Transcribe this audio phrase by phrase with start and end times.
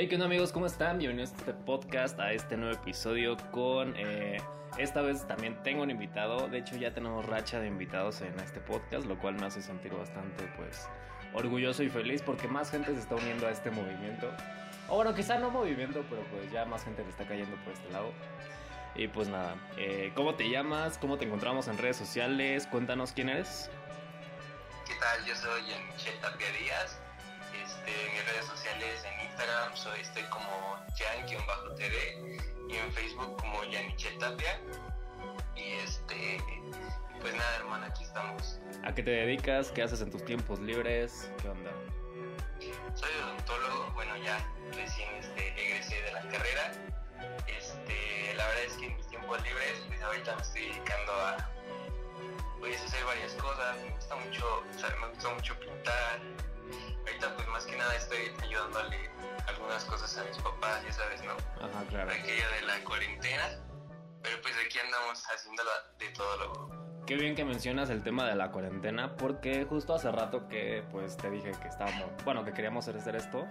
[0.00, 0.52] Hey, ¿qué onda amigos?
[0.52, 0.98] ¿Cómo están?
[0.98, 3.96] Bienvenidos a este podcast, a este nuevo episodio con...
[3.96, 4.40] eh,
[4.78, 8.60] esta vez también tengo un invitado, de hecho ya tenemos racha de invitados en este
[8.60, 10.86] podcast, lo cual me hace sentir bastante pues
[11.34, 14.30] orgulloso y feliz porque más gente se está uniendo a este movimiento.
[14.88, 17.90] O bueno, quizá no movimiento, pero pues ya más gente le está cayendo por este
[17.90, 18.12] lado.
[18.94, 20.96] Y pues nada, eh, ¿cómo te llamas?
[20.98, 22.68] ¿Cómo te encontramos en redes sociales?
[22.68, 23.68] Cuéntanos quién eres.
[24.86, 25.24] ¿Qué tal?
[25.26, 25.62] Yo soy
[25.92, 27.00] Michelle Tapia Díaz.
[27.54, 33.62] Este, en mis redes sociales, en Instagram, soy, estoy como Jan-TV y en Facebook como
[33.62, 34.60] Michelle Tapia.
[35.56, 36.42] Y este,
[37.20, 38.60] pues nada, hermano, aquí estamos.
[38.84, 39.70] ¿A qué te dedicas?
[39.70, 41.30] ¿Qué haces en tus tiempos libres?
[41.42, 41.70] ¿Qué onda?
[42.94, 44.38] Soy odontólogo, bueno, ya
[44.74, 46.72] recién este, egresé de la carrera.
[47.46, 51.50] Este, la verdad es que en mis tiempos libres, pues ahorita me estoy dedicando a
[52.58, 53.76] pues, hacer varias cosas.
[53.78, 56.20] Me gusta mucho, o sea, me gusta mucho pintar.
[57.06, 59.10] Ahorita, pues más que nada, estoy ayudándole
[59.46, 61.32] algunas cosas a mis papás, ya sabes, ¿no?
[61.64, 62.10] Ajá, claro.
[62.10, 63.48] Aquella de la cuarentena.
[64.22, 67.04] Pero pues aquí andamos haciéndolo de todo lo.
[67.06, 71.16] Qué bien que mencionas el tema de la cuarentena, porque justo hace rato que pues
[71.16, 73.46] te dije que estábamos, bueno, que queríamos hacer esto,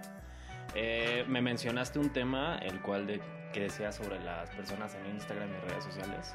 [0.74, 3.20] eh, me mencionaste un tema, el cual de,
[3.52, 6.34] que decía sobre las personas en Instagram y redes sociales.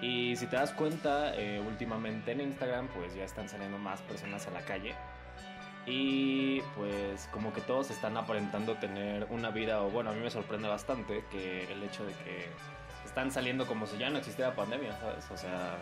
[0.00, 4.46] Y si te das cuenta, eh, últimamente en Instagram pues ya están saliendo más personas
[4.46, 4.94] a la calle.
[5.86, 10.30] Y pues como que todos están aparentando tener una vida, o bueno, a mí me
[10.30, 12.48] sorprende bastante que el hecho de que
[13.04, 15.30] están saliendo como si ya no existiera pandemia, ¿sabes?
[15.30, 15.78] O sea,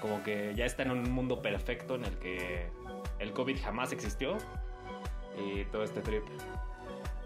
[0.00, 2.70] como que ya está en un mundo perfecto en el que
[3.18, 4.38] el COVID jamás existió
[5.36, 6.24] y todo este trip.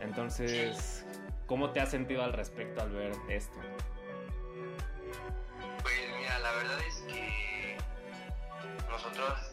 [0.01, 1.05] Entonces,
[1.47, 3.59] ¿cómo te has sentido al respecto al ver esto?
[5.83, 7.77] Pues mira, la verdad es que
[8.89, 9.48] nosotros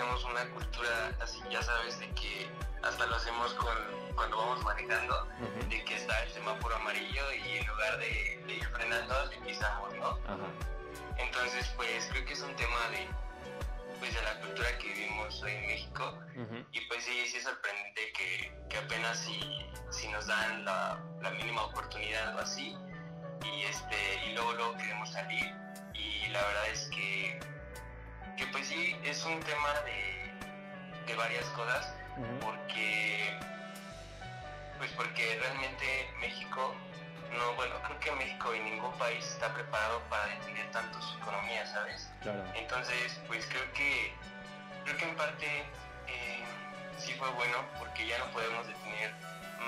[0.00, 2.48] tenemos una cultura así, ya sabes, de que
[2.82, 3.76] hasta lo hacemos con,
[4.14, 5.28] cuando vamos manejando,
[5.68, 9.94] de que está el semáforo amarillo y en lugar de, de ir frenando, le pisamos,
[9.96, 10.18] ¿no?
[11.18, 13.06] Entonces, pues creo que es un tema de,
[13.98, 16.18] pues, de la cultura que vivimos hoy en México.
[16.72, 21.30] Y pues sí, sí es sorprendente que, que apenas si, si nos dan la, la
[21.32, 22.74] mínima oportunidad o así,
[23.44, 25.54] y, este, y luego, luego queremos salir.
[25.92, 27.38] Y la verdad es que,
[28.40, 30.32] que pues sí, es un tema de,
[31.06, 31.92] de varias cosas,
[32.40, 33.38] porque,
[34.78, 36.74] pues porque realmente México,
[37.36, 41.66] no, bueno, creo que México y ningún país está preparado para detener tanto su economía,
[41.66, 42.10] ¿sabes?
[42.22, 42.42] Claro.
[42.54, 44.14] Entonces, pues creo que
[44.84, 45.46] creo que en parte
[46.08, 46.42] eh,
[47.00, 49.12] sí fue bueno porque ya no podemos detener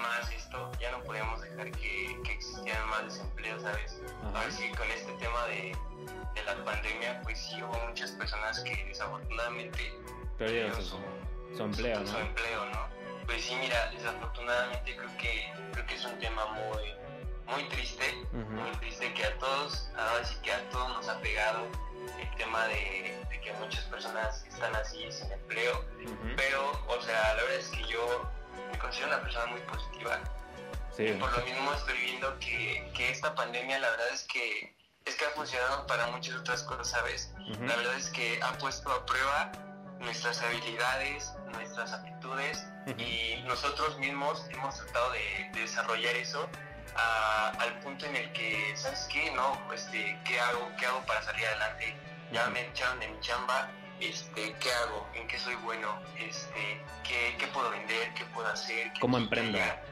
[0.00, 4.00] más esto, ya no podemos dejar que, que existieran más desempleo, ¿sabes?
[4.20, 4.38] Ajá.
[4.38, 5.76] Ahora sí, con este tema de,
[6.34, 9.92] de la pandemia, pues sí hubo muchas personas que desafortunadamente
[10.38, 10.98] Perdieron su,
[11.56, 12.18] su empleo, su ¿no?
[12.20, 12.88] empleo, ¿no?
[13.26, 16.94] Pues sí, mira, desafortunadamente creo que creo que es un tema muy
[17.46, 21.66] muy triste, muy triste que a todos, ahora sí que a todos nos ha pegado
[22.20, 25.84] el tema de, de que muchas personas están así sin empleo,
[26.36, 28.30] pero, o sea, la verdad es que yo
[28.70, 30.20] me considero una persona muy positiva.
[30.96, 31.04] Sí.
[31.04, 34.76] y por lo mismo estoy viendo que, que esta pandemia la verdad es que
[35.06, 37.32] es que ha funcionado para muchas otras cosas, ¿sabes?
[37.60, 39.50] La verdad es que ha puesto a prueba
[39.98, 42.64] nuestras habilidades, nuestras aptitudes
[42.98, 46.48] y nosotros mismos hemos tratado de, de desarrollar eso
[46.96, 49.30] a- al punto en el que, ¿sabes qué?
[49.32, 50.70] No, este, ¿qué hago?
[50.78, 51.94] ¿Qué hago para salir adelante?
[52.32, 53.68] Ya me echaron de mi chamba,
[54.00, 55.08] este, ¿qué hago?
[55.14, 56.00] ¿En qué soy bueno?
[56.18, 58.12] Este, ¿qué, qué puedo vender?
[58.14, 58.92] ¿Qué puedo hacer?
[58.94, 59.58] ¿Qué ¿Cómo emprendo?
[59.58, 59.82] crear?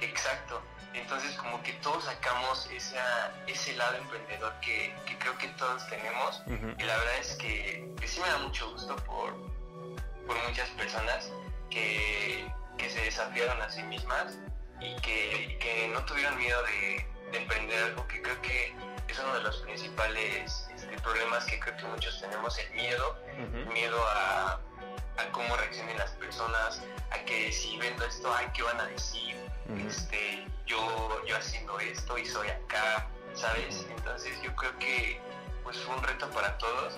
[0.00, 0.62] Exacto.
[0.94, 6.42] Entonces como que todos sacamos esa, ese lado emprendedor que, que creo que todos tenemos
[6.46, 9.34] y la verdad es que, que sí me da mucho gusto por,
[10.26, 11.30] por muchas personas
[11.68, 14.38] que, que se desafiaron a sí mismas
[14.80, 18.74] y que, que no tuvieron miedo de, de emprender algo que creo que
[19.08, 23.66] es uno de los principales este, problemas que creo que muchos tenemos, el miedo, el
[23.66, 24.60] miedo a,
[25.18, 29.36] a cómo reaccionen las personas, a que si vendo esto, ay, ¿qué van a decir?
[29.86, 33.86] Este, yo, yo haciendo esto y soy acá, ¿sabes?
[33.90, 35.20] Entonces yo creo que
[35.64, 36.94] pues fue un reto para todos,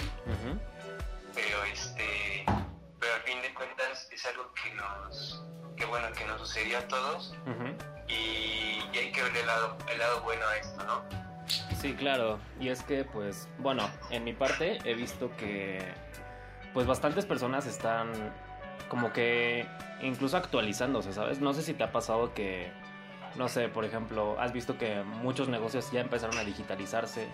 [1.35, 2.45] pero este,
[3.01, 5.43] pero al fin de cuentas es algo que nos,
[5.79, 7.35] que bueno, que nos sucedió a todos
[8.09, 8.13] y,
[8.93, 11.03] y hay que ver el lado, el lado bueno a esto, ¿no?
[11.81, 12.39] Sí, claro.
[12.61, 15.81] Y es que, pues, bueno, en mi parte he visto que,
[16.75, 18.11] pues, bastantes personas están
[18.89, 19.67] como que
[20.03, 21.41] incluso actualizándose, ¿sabes?
[21.41, 22.73] No sé si te ha pasado que,
[23.37, 27.29] no sé, por ejemplo, has visto que muchos negocios ya empezaron a digitalizarse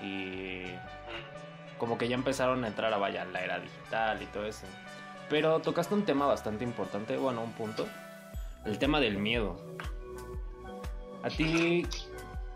[0.00, 0.64] y
[1.78, 4.66] como que ya empezaron a entrar a, vaya, la era digital y todo eso.
[5.32, 7.88] Pero tocaste un tema bastante importante, bueno, un punto,
[8.66, 9.58] el tema del miedo.
[11.22, 11.86] ¿A ti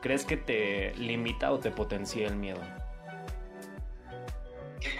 [0.03, 2.61] crees que te limita o te potencia el miedo?
[4.79, 4.91] ¿Qué,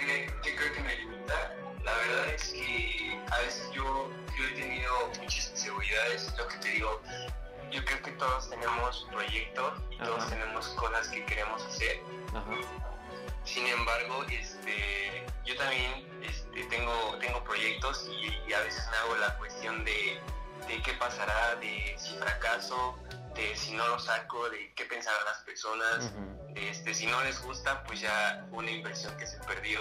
[0.43, 1.55] creo que me limita?
[1.85, 7.03] La verdad es que a veces yo, he tenido muchas inseguridades, lo que te digo,
[7.71, 12.01] yo creo que todos tenemos proyectos y todos tenemos cosas que queremos hacer.
[13.45, 19.37] Sin embargo, este, yo también este, tengo, tengo proyectos y, a veces me hago la
[19.39, 20.21] cuestión de,
[20.69, 22.99] de qué pasará, de si fracaso,
[23.35, 26.13] de si no lo saco, de qué pensarán las personas,
[26.55, 29.81] este, si no les gusta, pues ya una inversión que se perdió.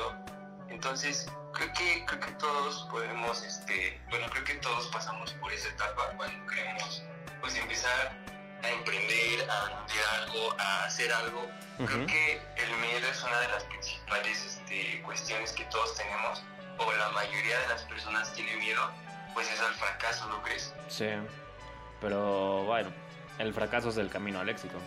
[0.67, 5.69] Entonces, creo que, creo que todos podemos, este, bueno, creo que todos pasamos por esa
[5.69, 7.03] etapa cuando queremos
[7.39, 8.34] pues empezar
[8.65, 11.49] a emprender, a vender algo, a hacer algo.
[11.77, 16.41] Creo que el miedo es una de las principales este, cuestiones que todos tenemos,
[16.77, 18.91] o la mayoría de las personas tienen miedo,
[19.33, 20.73] pues es al fracaso, ¿no crees?
[20.87, 21.09] Sí,
[22.01, 22.91] pero bueno,
[23.39, 24.77] el fracaso es el camino al éxito.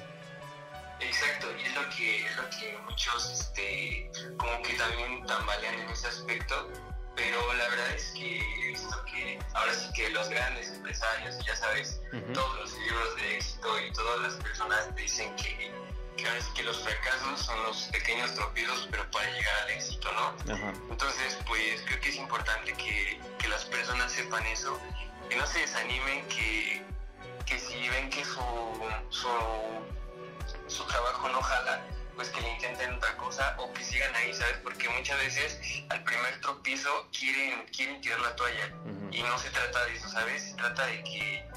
[1.00, 5.90] Exacto, y es lo que, es lo que muchos este, como que también tambalean en
[5.90, 6.70] ese aspecto,
[7.18, 11.56] pero la verdad es que he visto que ahora sí que los grandes empresarios, ya
[11.56, 12.00] sabes,
[12.32, 15.72] todos los libros de éxito y todas las personas dicen que,
[16.16, 20.12] que ahora sí que los fracasos son los pequeños tropiezos, pero para llegar al éxito,
[20.12, 20.34] ¿no?
[20.90, 24.78] Entonces, pues creo que es importante que, que las personas sepan eso,
[25.28, 26.86] que no se desanimen, que
[27.44, 28.40] que si ven que su,
[29.08, 29.28] su,
[30.66, 31.82] su trabajo no jala,
[32.18, 34.56] pues que le intenten otra cosa o que sigan ahí, ¿sabes?
[34.64, 38.72] Porque muchas veces al primer tropiezo quieren, quieren tirar la toalla
[39.12, 40.42] y no se trata de eso, ¿sabes?
[40.42, 41.48] Se trata de que,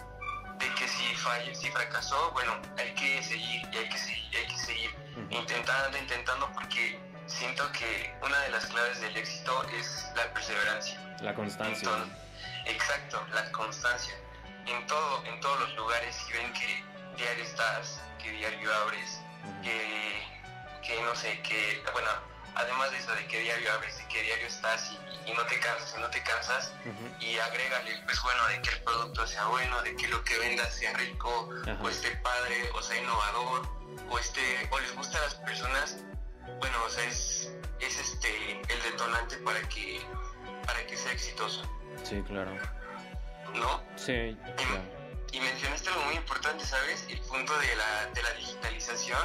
[0.60, 4.46] de que si falla, si fracasó, bueno, hay que seguir y hay que seguir, hay
[4.46, 4.96] que seguir
[5.32, 11.18] intentando, intentando porque siento que una de las claves del éxito es la perseverancia.
[11.22, 11.90] La constancia.
[12.68, 14.14] exacto, la constancia
[14.68, 16.84] en todo, en todos los lugares y ven que
[17.18, 19.20] diario estás, que diario abres,
[19.64, 20.31] que,
[20.82, 22.10] que, no sé, que, bueno,
[22.56, 24.92] además de eso de que diario abres, de que diario estás
[25.26, 26.74] y, no te cansas, y no te cansas,
[27.20, 30.74] y agrégale, pues bueno, de que el producto sea bueno, de que lo que vendas
[30.74, 31.50] sea rico,
[31.82, 33.70] o esté padre, o sea innovador,
[34.10, 35.98] o esté, o les gusta a las personas,
[36.60, 40.02] bueno, o sea, es, es este el detonante para que,
[40.66, 41.64] para que sea exitoso.
[42.04, 42.52] Sí, claro.
[43.56, 43.82] ¿no?
[43.96, 44.38] Sí,
[45.32, 47.06] Y mencionaste algo muy importante, ¿sabes?
[47.10, 49.20] El punto de la, de la digitalización.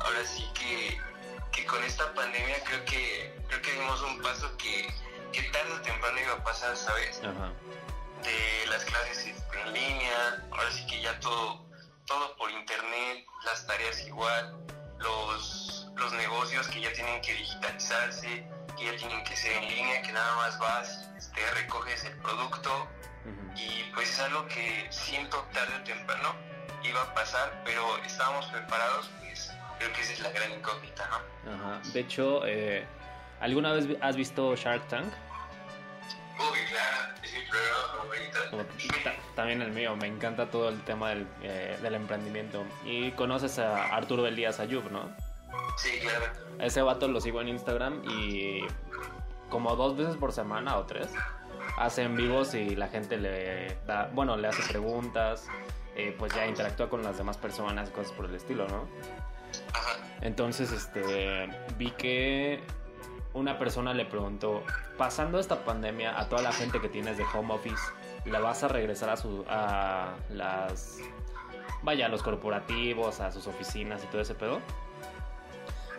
[0.00, 1.00] Ahora sí que,
[1.52, 4.92] que, con esta pandemia creo que creo que dimos un paso que,
[5.32, 7.20] que tarde o temprano iba a pasar, ¿sabes?
[7.22, 11.64] De las clases en línea, ahora sí que ya todo,
[12.06, 14.56] todo por internet, las tareas igual,
[14.98, 20.02] los, los negocios que ya tienen que digitalizarse, que ya tienen que ser en línea,
[20.02, 22.88] que nada más vas, este, recoges el producto
[23.56, 26.34] y pues es algo que siento tarde o temprano
[26.84, 31.52] iba a pasar, pero estábamos preparados, pues creo que esa es la gran incógnita, ¿no?
[31.52, 31.80] Ajá.
[31.92, 32.86] De hecho, eh,
[33.40, 35.12] ¿alguna vez has visto Shark Tank?
[36.38, 38.38] Uy, claro, es mi programa favorito.
[39.34, 42.64] También el mío, me encanta todo el tema del, eh, del emprendimiento.
[42.84, 45.10] Y conoces a Arturo Elías Ayub, ¿no?
[45.78, 46.26] Sí, claro.
[46.58, 48.60] Ese vato lo sigo en Instagram y
[49.48, 51.08] como dos veces por semana o tres
[51.76, 55.46] hace en vivos y la gente le da, bueno, le hace preguntas,
[55.94, 58.86] eh, pues ya interactúa con las demás personas, cosas por el estilo, ¿no?
[60.20, 62.60] Entonces, este, vi que
[63.34, 64.62] una persona le preguntó,
[64.96, 67.82] pasando esta pandemia a toda la gente que tienes de home office,
[68.24, 70.98] ¿la vas a regresar a, su, a las,
[71.82, 74.60] vaya, a los corporativos, a sus oficinas y todo ese pedo?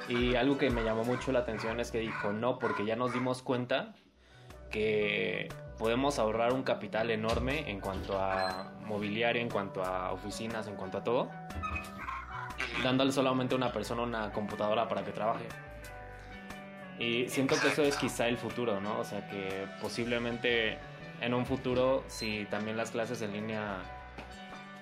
[0.10, 3.14] Y algo que me llamó mucho la atención es que dijo, no, porque ya nos
[3.14, 3.94] dimos cuenta
[4.72, 10.76] que podemos ahorrar un capital enorme en cuanto a mobiliario, en cuanto a oficinas, en
[10.76, 11.30] cuanto a todo,
[12.84, 15.46] dándole solamente a una persona una computadora para que trabaje.
[17.00, 19.00] Y siento que eso es quizá el futuro, ¿no?
[19.00, 20.80] O sea, que posiblemente
[21.22, 23.78] en un futuro, si también las clases en línea,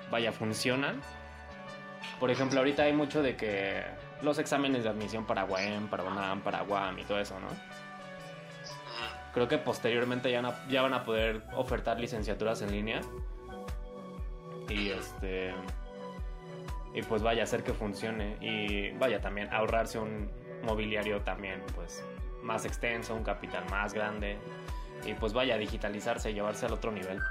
[0.10, 1.02] vaya, funcionan.
[2.20, 3.84] Por ejemplo, ahorita hay mucho de que
[4.22, 7.48] los exámenes de admisión para UAM, para UNAM, para UAM y todo eso, ¿no?
[9.36, 13.02] Creo que posteriormente ya, ya van a poder ofertar licenciaturas en línea.
[14.70, 15.54] Y este.
[16.94, 18.38] Y pues vaya a hacer que funcione.
[18.40, 20.32] Y vaya también ahorrarse un
[20.64, 22.02] mobiliario también, pues
[22.44, 24.38] más extenso, un capital más grande.
[25.06, 27.22] Y pues vaya a digitalizarse, y llevarse al otro nivel.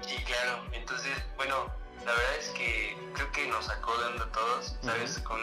[0.00, 0.62] Sí, claro.
[0.72, 1.66] Entonces, bueno,
[2.06, 5.18] la verdad es que creo que nos sacó de onda todos, ¿sabes?
[5.18, 5.38] Con,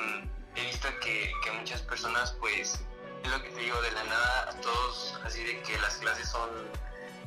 [0.55, 2.83] he visto que, que muchas personas pues
[3.23, 6.29] es lo que te digo, de la nada a todos, así de que las clases
[6.29, 6.49] son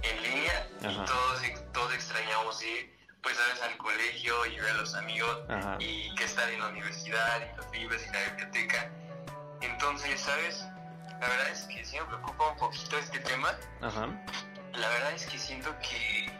[0.03, 4.95] en línea y todos, todos extrañamos ir, pues sabes, al colegio y ver a los
[4.95, 5.39] amigos
[5.79, 8.91] y que estar en la universidad y los libros y la biblioteca.
[9.61, 10.65] Entonces, ¿sabes?
[11.21, 13.57] La verdad es que sí me preocupa un poquito este tema.
[13.81, 14.09] Ajá.
[14.75, 16.31] La verdad es que siento que,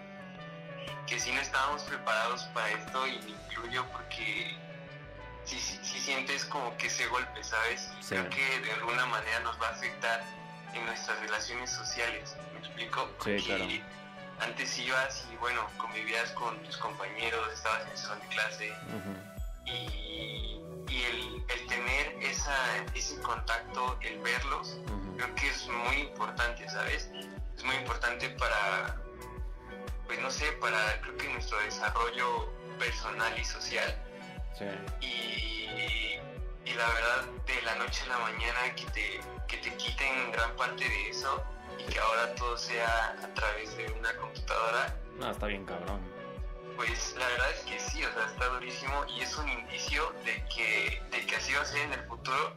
[1.07, 4.59] que sí no estábamos preparados para esto y me incluyo porque
[5.45, 7.91] si, si, sientes como que ese golpe, ¿sabes?
[8.09, 10.23] Creo que de alguna manera nos va a afectar
[10.73, 12.37] en nuestras relaciones sociales.
[12.53, 13.11] ¿Me explico?
[13.25, 13.67] sí, claro
[14.41, 18.73] antes ibas y bueno, convivías con tus compañeros, estabas en el salón de clase
[19.67, 22.57] y, el, tener esa,
[22.95, 24.77] ese contacto, el verlos,
[25.17, 27.11] creo que es muy importante, ¿sabes?
[27.57, 28.97] Es muy importante para,
[30.07, 32.49] pues no sé, para creo que nuestro desarrollo
[32.79, 33.99] personal y social.
[35.01, 36.19] Y,
[36.65, 40.55] y la verdad, de la noche a la mañana que te, que te quiten gran
[40.57, 41.45] parte de eso,
[41.79, 44.97] y que ahora todo sea a través de una computadora.
[45.19, 46.01] No, está bien cabrón.
[46.77, 50.45] Pues la verdad es que sí, o sea, está durísimo y es un indicio de
[50.47, 52.57] que, de que así va a ser en el futuro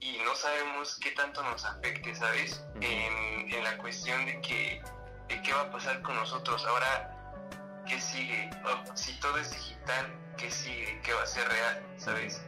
[0.00, 2.64] y no sabemos qué tanto nos afecte, ¿sabes?
[2.80, 4.80] en, en, la cuestión de que
[5.28, 6.64] de qué va a pasar con nosotros.
[6.66, 7.10] Ahora,
[7.86, 8.48] ¿qué sigue?
[8.94, 10.06] si todo es digital,
[10.38, 10.98] ¿qué sigue?
[11.02, 11.82] ¿Qué va a ser real?
[11.96, 12.42] ¿Sabes?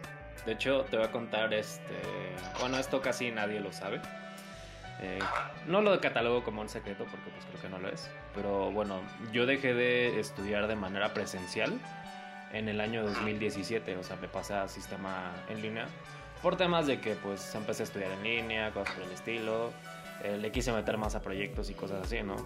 [0.47, 2.01] De hecho, te voy a contar este.
[2.61, 4.01] Bueno, esto casi nadie lo sabe.
[5.03, 5.19] Eh,
[5.67, 8.11] no lo catalogo como un secreto porque pues creo que no lo es.
[8.35, 9.01] Pero bueno,
[9.33, 11.79] yo dejé de estudiar de manera presencial
[12.53, 13.97] en el año 2017.
[13.97, 15.87] O sea, me pasé a sistema en línea.
[16.43, 19.73] Por temas de que pues empecé a estudiar en línea, cosas por el estilo.
[20.23, 22.37] Eh, le quise meter más a proyectos y cosas así, ¿no?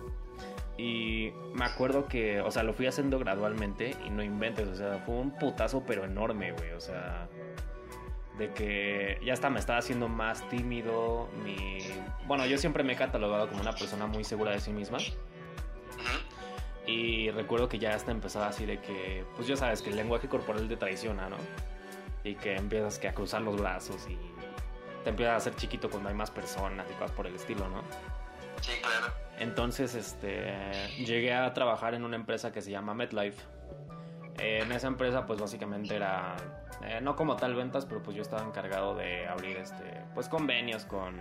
[0.77, 4.99] Y me acuerdo que, o sea, lo fui haciendo gradualmente y no inventes, o sea,
[5.07, 7.29] fue un putazo pero enorme, güey, o sea,
[8.39, 11.29] de que ya hasta me estaba haciendo más tímido.
[11.45, 11.79] Mi...
[12.27, 14.99] Bueno, yo siempre me he catalogado como una persona muy segura de sí misma.
[16.87, 20.29] Y recuerdo que ya hasta empezaba así de que, pues ya sabes que el lenguaje
[20.29, 21.37] corporal te traiciona, ¿no?
[22.25, 24.19] Y que empiezas que a cruzar los brazos y
[25.03, 27.83] te empiezas a hacer chiquito cuando hay más personas y cosas por el estilo, ¿no?
[28.65, 29.13] Sí, claro.
[29.39, 30.55] Entonces, este,
[31.05, 33.43] llegué a trabajar en una empresa que se llama MetLife.
[34.39, 36.35] en esa empresa, pues básicamente era
[36.83, 40.85] eh, no como tal ventas, pero pues yo estaba encargado de abrir este, pues convenios
[40.85, 41.15] con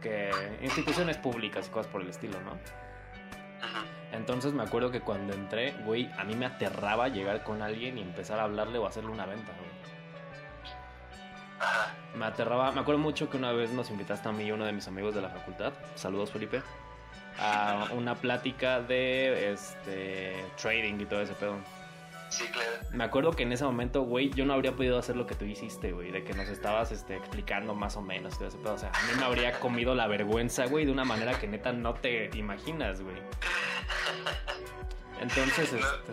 [0.00, 0.30] que
[0.62, 2.52] instituciones públicas y cosas por el estilo, ¿no?
[4.12, 8.02] Entonces me acuerdo que cuando entré, güey, a mí me aterraba llegar con alguien y
[8.02, 9.67] empezar a hablarle o hacerle una venta, güey.
[12.14, 14.72] Me aterraba, me acuerdo mucho que una vez nos invitaste a mí y uno de
[14.72, 16.62] mis amigos de la facultad, saludos Felipe,
[17.38, 21.56] a una plática de este trading y todo ese pedo.
[22.30, 22.70] Sí, claro.
[22.92, 25.46] Me acuerdo que en ese momento, güey, yo no habría podido hacer lo que tú
[25.46, 28.74] hiciste, güey, de que nos estabas este, explicando más o menos todo ese pedo.
[28.74, 31.72] O sea, a mí me habría comido la vergüenza, güey, de una manera que neta
[31.72, 33.16] no te imaginas, güey.
[35.20, 36.12] Entonces, este.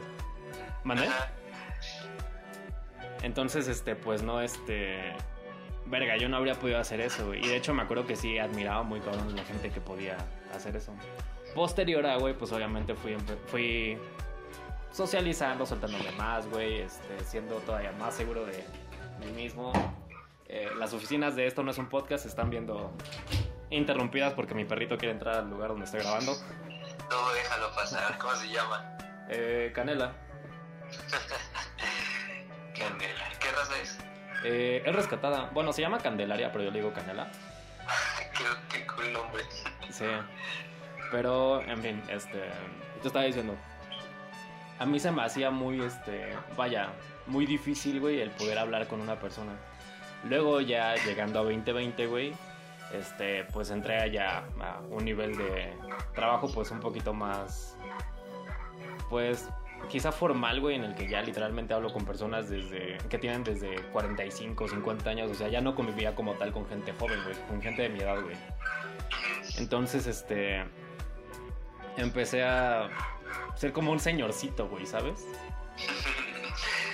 [0.83, 1.09] ¿Mandé?
[3.21, 5.13] Entonces, este, pues no, este.
[5.87, 7.45] Verga, yo no habría podido hacer eso, güey.
[7.45, 10.17] Y de hecho me acuerdo que sí admiraba muy cabrón la gente que podía
[10.53, 10.93] hacer eso.
[11.53, 13.15] Posterior a, güey, pues obviamente fui,
[13.47, 13.97] fui
[14.91, 18.63] socializando, soltándome más, güey, este, siendo todavía más seguro de
[19.19, 19.71] mí mismo.
[20.47, 22.91] Eh, las oficinas de esto no es un podcast, están viendo
[23.69, 26.33] interrumpidas porque mi perrito quiere entrar al lugar donde estoy grabando.
[27.09, 28.97] No, déjalo pasar, ¿cómo se llama?
[29.29, 30.13] Eh, Canela.
[32.77, 33.94] Canela, ¿qué raza es?
[34.47, 35.49] Eh, es rescatada.
[35.53, 37.31] Bueno, se llama Candelaria, pero yo le digo Canela.
[38.37, 39.43] qué, qué cool nombre.
[39.89, 40.05] Sí.
[41.11, 42.43] Pero, en fin, este.
[43.01, 43.55] Te estaba diciendo,
[44.77, 46.89] a mí se me hacía muy, este, vaya,
[47.25, 49.53] muy difícil, güey, el poder hablar con una persona.
[50.23, 52.33] Luego ya llegando a 2020, güey,
[52.93, 55.73] este, pues entré allá a un nivel de
[56.13, 57.77] trabajo pues un poquito más,
[59.09, 59.47] pues
[59.89, 63.75] quizá formal, güey, en el que ya literalmente hablo con personas desde que tienen desde
[63.91, 67.61] 45, 50 años, o sea, ya no convivía como tal con gente joven, güey, con
[67.61, 68.35] gente de mi edad, güey.
[69.57, 70.63] Entonces, este,
[71.97, 72.89] empecé a
[73.55, 75.25] ser como un señorcito, güey, ¿sabes?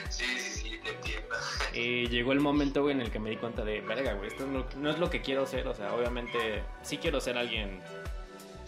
[0.10, 1.36] Sí, sí, sí, te entiendo.
[1.74, 4.46] Y llegó el momento, güey, en el que me di cuenta de, verga, güey, esto
[4.46, 7.80] no, es lo que quiero ser, o sea, obviamente sí quiero ser alguien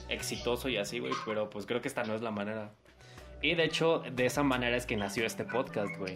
[0.10, 2.72] exitoso y así, güey, pero pues creo que esta no es la manera.
[3.44, 6.16] Y de hecho, de esa manera es que nació este podcast, güey.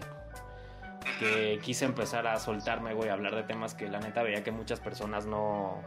[1.20, 4.52] Que quise empezar a soltarme, güey, a hablar de temas que la neta veía que
[4.52, 5.84] muchas personas no,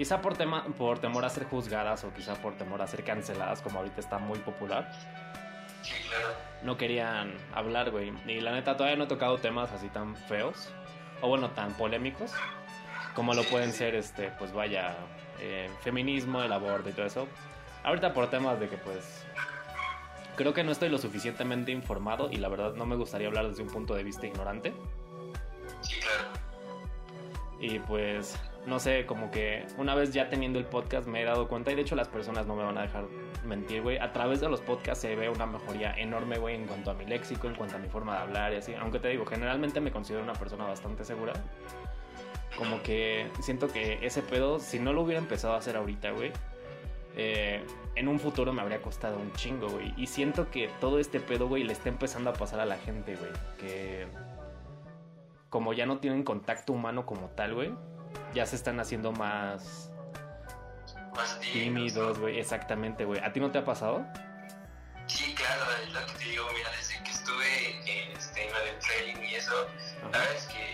[0.00, 3.60] Quizá por, tema, por temor a ser juzgadas o quizá por temor a ser canceladas,
[3.60, 4.90] como ahorita está muy popular.
[6.62, 8.10] No querían hablar, güey.
[8.26, 10.72] Y la neta, todavía no he tocado temas así tan feos.
[11.20, 12.32] O bueno, tan polémicos.
[13.14, 14.96] Como lo pueden ser, este, pues vaya,
[15.38, 17.28] eh, feminismo, el aborto y todo eso.
[17.82, 19.26] Ahorita por temas de que, pues,
[20.36, 23.62] creo que no estoy lo suficientemente informado y la verdad no me gustaría hablar desde
[23.62, 24.72] un punto de vista ignorante.
[25.82, 26.50] Sí, claro.
[27.60, 31.46] Y pues, no sé, como que una vez ya teniendo el podcast me he dado
[31.46, 33.04] cuenta, y de hecho las personas no me van a dejar
[33.44, 33.98] mentir, güey.
[33.98, 37.04] A través de los podcasts se ve una mejoría enorme, güey, en cuanto a mi
[37.04, 38.74] léxico, en cuanto a mi forma de hablar y así.
[38.74, 41.34] Aunque te digo, generalmente me considero una persona bastante segura.
[42.56, 46.32] Como que siento que ese pedo, si no lo hubiera empezado a hacer ahorita, güey,
[47.16, 47.64] eh,
[47.96, 49.92] en un futuro me habría costado un chingo, güey.
[49.96, 53.16] Y siento que todo este pedo, güey, le está empezando a pasar a la gente,
[53.16, 53.32] güey.
[53.58, 54.06] Que
[55.48, 57.72] como ya no tienen contacto humano como tal, güey,
[58.34, 59.90] ya se están haciendo más
[61.16, 62.38] Más tímidos, güey.
[62.38, 63.20] Exactamente, güey.
[63.20, 64.06] ¿A ti no te ha pasado?
[65.08, 68.58] Sí, claro, es lo que te digo, mira, desde que estuve en, este, en lo
[68.60, 69.52] del trading y eso,
[70.02, 70.18] la Ajá.
[70.18, 70.69] verdad es que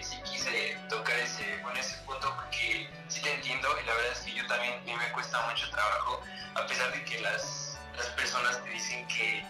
[4.47, 6.23] yo también, a mí me cuesta mucho trabajo,
[6.55, 9.45] a pesar de que las, las personas te dicen que,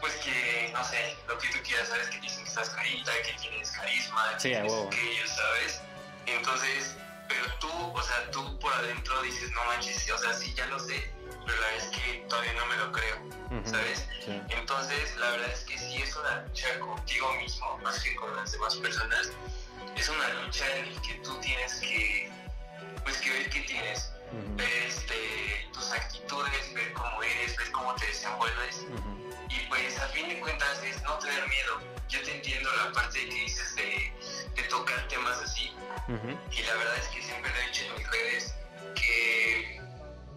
[0.00, 3.32] pues que, no sé, lo que tú quieras, sabes, que dicen que estás carita, que
[3.34, 5.80] tienes carisma, Sí, que tienes aquello, ¿sabes?
[6.26, 6.96] Entonces,
[7.28, 10.78] pero tú, o sea, tú por adentro dices, no manches, o sea, sí, ya lo
[10.78, 11.10] sé,
[11.46, 13.42] pero la verdad es que todavía no me lo creo.
[13.64, 14.08] ¿sabes?
[14.24, 14.40] Sí.
[14.48, 18.50] Entonces, la verdad es que sí es una lucha contigo mismo, más que con las
[18.52, 19.30] demás personas.
[19.94, 22.30] Es una lucha en la que tú tienes que,
[23.04, 24.12] pues, que ver qué tienes,
[24.56, 28.84] ver este, tus actitudes, ver cómo eres, ver cómo te desenvuelves.
[29.48, 31.80] Y pues, a fin de cuentas, es no tener miedo.
[32.08, 34.12] Yo te entiendo la parte que dices de,
[34.54, 35.72] de tocar temas así,
[36.50, 38.54] y la verdad es que siempre lo he dicho en mis redes
[38.94, 39.80] que,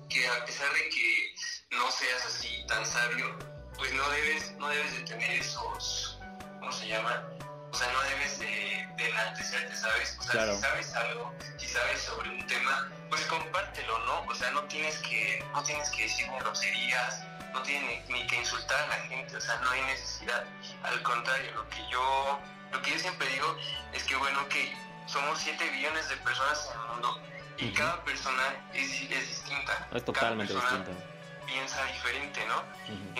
[0.10, 1.36] que a pesar de que
[1.72, 3.38] no seas así tan sabio,
[3.78, 6.18] pues no debes, no debes de tener esos,
[6.60, 7.30] ¿cómo se llama?
[7.76, 10.16] O sea, no debes de, de enaltecerte, ¿sabes?
[10.18, 10.56] O sea, Claro.
[10.56, 14.22] si sabes algo, si sabes sobre un tema, pues compártelo, ¿no?
[14.30, 18.38] O sea, no tienes que, no tienes que decir groserías, no tienes ni, ni que
[18.38, 20.46] insultar a la gente, o sea, no hay necesidad.
[20.84, 22.40] Al contrario, lo que yo,
[22.72, 23.58] lo que yo siempre digo
[23.92, 24.74] es que bueno, que
[25.06, 27.22] somos 7 billones de personas en el mundo
[27.58, 29.86] y cada persona es, es distinta.
[29.94, 30.98] Es totalmente cada persona
[31.46, 32.64] piensa diferente, ¿no?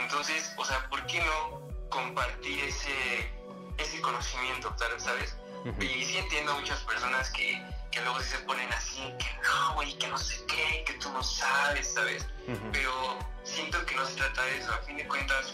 [0.02, 3.32] Entonces, o sea, ¿por qué no compartir ese,
[3.78, 5.36] ese conocimiento, ¿sabes?
[5.80, 7.62] Y sí entiendo a muchas personas que,
[7.92, 11.24] que luego se ponen así, que no, güey, que no sé qué, que tú no
[11.24, 12.26] sabes, ¿sabes?
[12.72, 14.72] Pero siento que no se trata de eso.
[14.74, 15.54] A fin de cuentas,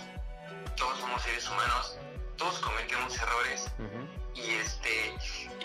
[0.76, 1.98] todos somos seres humanos,
[2.38, 3.68] todos cometemos errores
[4.34, 5.14] y este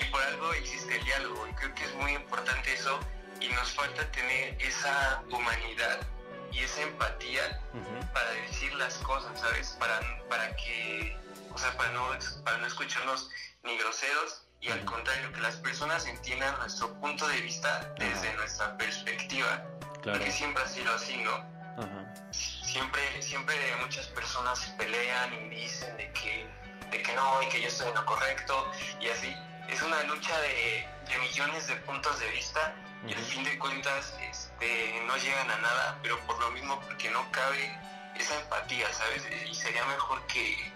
[0.00, 3.00] y por algo existe el diálogo y creo que es muy importante eso
[3.40, 6.00] y nos falta tener esa humanidad
[6.52, 7.60] y esa empatía
[8.12, 9.76] para decir las cosas, ¿sabes?
[9.78, 11.16] Para, para que,
[11.56, 12.06] o sea, para no,
[12.44, 13.30] para no escucharnos
[13.62, 18.36] ni groseros y al contrario, que las personas entiendan nuestro punto de vista desde Ajá.
[18.36, 19.62] nuestra perspectiva,
[20.02, 20.18] Claro.
[20.18, 21.32] porque siempre ha sido así, ¿no?
[21.78, 22.14] Ajá.
[22.30, 26.46] siempre, siempre muchas personas se pelean y dicen de que,
[26.90, 29.34] de que no y que yo estoy en lo correcto y así.
[29.68, 32.74] Es una lucha de, de millones de puntos de vista
[33.06, 37.10] y al fin de cuentas este, no llegan a nada, pero por lo mismo porque
[37.10, 37.78] no cabe
[38.18, 39.24] esa empatía, ¿sabes?
[39.50, 40.72] Y sería mejor que,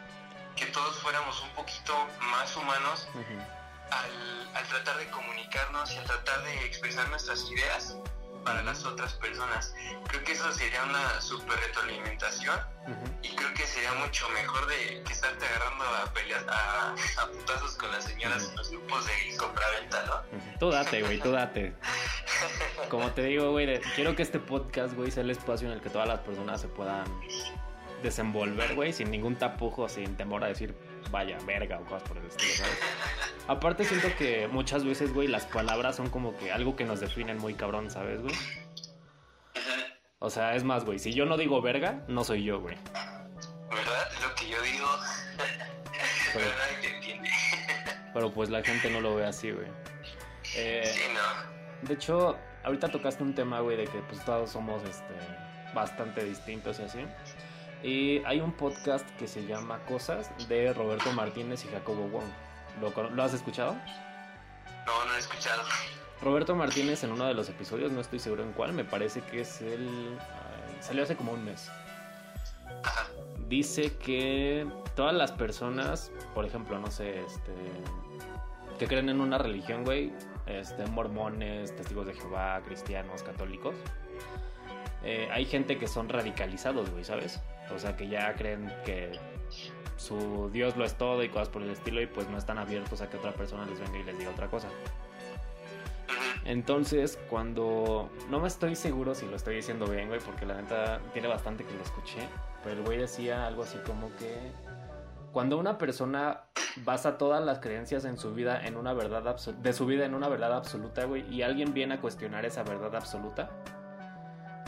[0.57, 3.09] que todos fuéramos un poquito más humanos
[3.91, 7.97] al, al tratar de comunicarnos y al tratar de expresar nuestras ideas
[8.45, 9.75] para las otras personas.
[10.09, 13.05] Creo que eso sería una super retroalimentación Ujú.
[13.23, 17.77] y creo que sería mucho mejor de que estarte agarrando a peleas, a, a putazos
[17.77, 20.15] con las señoras en los grupos de compraventa, ¿no?
[20.39, 20.59] Ujú.
[20.59, 21.75] Tú date, güey, tú date.
[22.89, 25.91] Como te digo, güey, quiero que este podcast, güey, sea el espacio en el que
[25.91, 27.05] todas las personas se puedan
[28.03, 30.75] desenvolver, güey, sin ningún tapujo, sin temor a decir
[31.11, 32.79] vaya, verga o cosas por el estilo, ¿sabes?
[33.49, 37.39] Aparte siento que muchas veces, güey, las palabras son como que algo que nos definen
[37.39, 38.35] muy cabrón, ¿sabes, güey?
[40.19, 42.77] O sea, es más, güey, si yo no digo verga, no soy yo, güey.
[43.71, 44.11] ¿Verdad?
[44.23, 44.87] Lo que yo digo.
[46.35, 46.47] Pero
[46.81, 47.31] te entiende.
[48.15, 49.67] Pero pues la gente no lo ve así, güey.
[50.57, 51.89] Eh, Sí, no.
[51.89, 55.15] De hecho, ahorita tocaste un tema, güey, de que pues todos somos este,
[55.75, 56.99] bastante distintos y así.
[57.83, 62.25] Y hay un podcast que se llama Cosas de Roberto Martínez y Jacobo Wong.
[62.81, 63.75] ¿Lo, cono- ¿lo has escuchado?
[64.87, 65.63] No, no he escuchado.
[66.23, 69.41] Roberto Martínez en uno de los episodios, no estoy seguro en cuál, me parece que
[69.41, 70.19] es el...
[70.81, 71.71] salió hace como un mes.
[72.85, 73.07] Ajá.
[73.49, 77.53] Dice que todas las personas, por ejemplo, no sé, este...
[78.79, 80.13] Que creen en una religión, güey,
[80.47, 83.75] este, mormones, testigos de Jehová, cristianos, católicos.
[85.03, 87.41] eh, hay gente que son radicalizados, güey, ¿sabes?
[87.75, 89.13] O sea, que ya creen que
[89.97, 93.01] su Dios lo es todo y cosas por el estilo y pues no están abiertos
[93.01, 94.69] a que otra persona les venga y les diga otra cosa.
[96.45, 98.11] Entonces, cuando...
[98.31, 101.65] No me estoy seguro si lo estoy diciendo bien, güey, porque la neta tiene bastante
[101.65, 102.27] que lo escuché.
[102.65, 104.53] pero el güey decía algo así como que
[105.33, 106.43] cuando una persona
[106.85, 110.29] basa todas las creencias en su vida en una verdad de su vida en una
[110.29, 113.51] verdad absoluta, güey, y alguien viene a cuestionar esa verdad absoluta,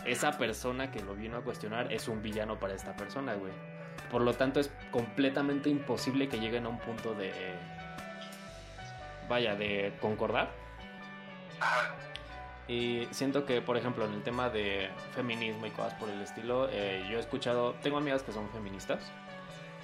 [0.04, 3.52] esa persona que lo vino a cuestionar es un villano para esta persona, güey.
[4.10, 7.32] Por lo tanto, es completamente imposible que lleguen a un punto de.
[9.28, 10.50] Vaya, de concordar.
[12.68, 16.68] Y siento que, por ejemplo, en el tema de feminismo y cosas por el estilo,
[16.70, 17.74] eh, yo he escuchado.
[17.82, 19.00] Tengo amigas que son feministas.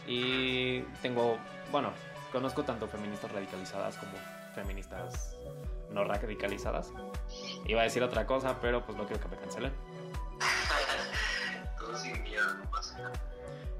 [0.06, 1.38] Y tengo.
[1.70, 1.92] Bueno,
[2.32, 4.12] conozco tanto feministas radicalizadas como
[4.54, 5.38] feministas
[5.90, 6.92] no radicalizadas.
[7.66, 9.72] Iba a decir otra cosa, pero pues no quiero que me cancelen.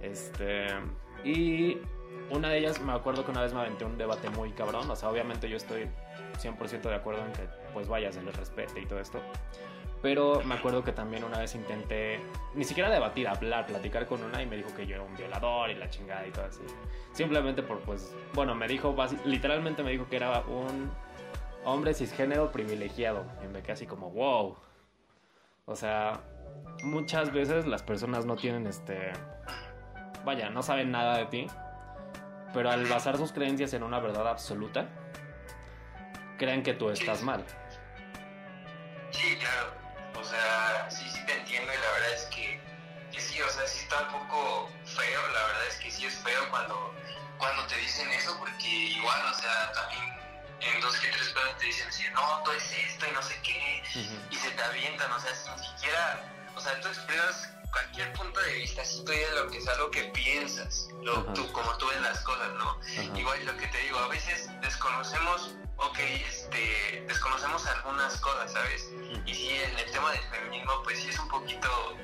[0.01, 0.67] Este.
[1.25, 1.79] Y
[2.31, 4.91] una de ellas, me acuerdo que una vez me aventé un debate muy cabrón.
[4.91, 5.89] O sea, obviamente yo estoy
[6.41, 9.21] 100% de acuerdo en que, pues vaya, se les respete y todo esto.
[10.01, 12.21] Pero me acuerdo que también una vez intenté,
[12.55, 15.71] ni siquiera debatir, hablar, platicar con una y me dijo que yo era un violador
[15.71, 16.63] y la chingada y todo así.
[17.13, 20.91] Simplemente por, pues, bueno, me dijo, literalmente me dijo que era un
[21.65, 23.25] hombre cisgénero privilegiado.
[23.43, 24.57] Y me quedé así como, wow.
[25.67, 26.21] O sea,
[26.83, 29.13] muchas veces las personas no tienen este
[30.25, 31.47] vaya, no saben nada de ti,
[32.53, 34.89] pero al basar sus creencias en una verdad absoluta,
[36.39, 37.45] creen que tú estás mal.
[39.11, 39.73] Sí, claro.
[40.19, 42.61] O sea, sí, sí te entiendo y la verdad es que,
[43.13, 46.17] que sí, o sea, sí está un poco feo, la verdad es que sí es
[46.19, 46.95] feo cuando,
[47.39, 50.03] cuando te dicen eso, porque igual, o sea, también
[50.61, 53.35] en dos que tres cosas te dicen así, no, tú es esto y no sé
[53.43, 53.83] qué,
[54.31, 56.21] y se te avientan, o sea, sin siquiera,
[56.59, 59.91] o sea, tú expresas cualquier punto de vista, si tú dices lo que es algo
[59.93, 62.81] que piensas, lo, tú, como tú ves las cosas, ¿no?
[63.17, 68.91] Igual lo que te digo, a veces desconocemos, ok, este, desconocemos algunas cosas, ¿sabes?
[69.25, 71.97] Y si en el tema del feminismo, pues sí es un poquito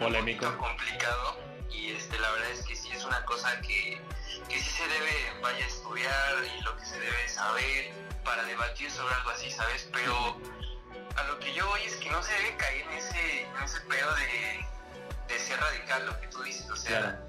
[0.00, 1.38] polémico, complicado,
[1.70, 4.00] y este, la verdad es que sí es una cosa que,
[4.48, 7.92] que sí se debe, vaya a estudiar y lo que se debe saber
[8.24, 9.88] para debatir sobre algo así, ¿sabes?
[9.92, 10.40] Pero
[11.16, 13.80] a lo que yo voy es que no se debe caer en ese, en ese
[13.82, 14.66] pedo de,
[15.28, 16.68] de ser radical, lo que tú dices.
[16.70, 17.20] O sea,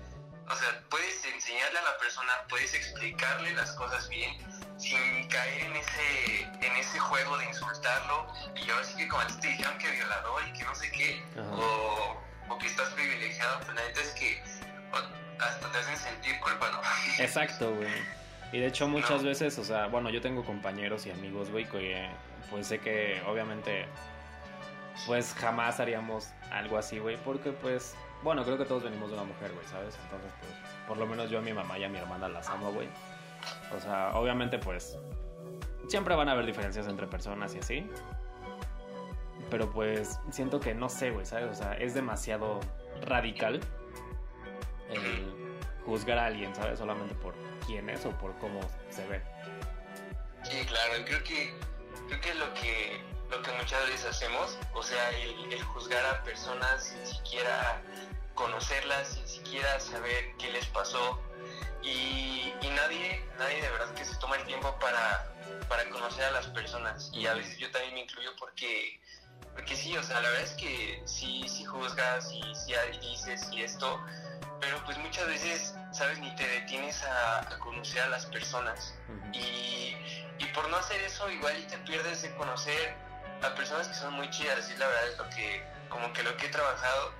[0.49, 4.37] o sea, puedes enseñarle a la persona, puedes explicarle las cosas bien,
[4.77, 8.27] sin caer en ese, en ese juego de insultarlo.
[8.55, 12.21] Y ahora sí que como te dijeron que violador y que no sé qué, o,
[12.49, 14.43] o, que estás privilegiado, pues la neta es que
[15.39, 16.81] hasta te hacen sentir culpa, ¿no?
[17.23, 17.93] Exacto, güey.
[18.51, 22.09] Y de hecho muchas veces, o sea, bueno, yo tengo compañeros y amigos, güey, que
[22.49, 23.85] pues sé que obviamente
[25.05, 29.25] pues jamás haríamos algo así, güey, porque pues, bueno, creo que todos venimos de una
[29.25, 29.97] mujer, güey, ¿sabes?
[30.03, 30.51] Entonces, pues,
[30.87, 32.87] por lo menos yo a mi mamá y a mi hermana las amo, güey.
[33.75, 34.97] O sea, obviamente, pues,
[35.87, 37.89] siempre van a haber diferencias entre personas y así.
[39.51, 41.51] Pero pues, siento que no sé, güey, ¿sabes?
[41.51, 42.59] O sea, es demasiado
[43.05, 43.59] radical
[44.89, 45.55] el
[45.85, 46.79] juzgar a alguien, ¿sabes?
[46.79, 47.35] Solamente por
[47.67, 49.21] quién es o por cómo se ve.
[50.43, 51.53] Sí, claro, creo que
[52.07, 56.85] creo que lo que lo que muchas veces hacemos, o sea, el, juzgar a personas
[56.85, 57.81] sin siquiera
[58.35, 61.19] conocerlas, sin siquiera saber qué les pasó.
[61.81, 65.33] Y, nadie, nadie de verdad que se toma el tiempo para,
[65.69, 67.09] para conocer a las personas.
[67.13, 68.99] Y a veces yo también me incluyo porque
[69.53, 73.63] porque sí, o sea, la verdad es que sí, sí juzgas y sí dices y
[73.63, 74.01] esto,
[74.59, 78.95] pero pues muchas veces, sabes, ni te detienes a, conocer a las personas.
[79.33, 79.95] Y
[80.37, 82.93] y por no hacer eso, igual y te pierdes de conocer
[83.41, 86.35] a personas que son muy chidas, y la verdad es lo que, como que lo
[86.37, 87.13] que he trabajado,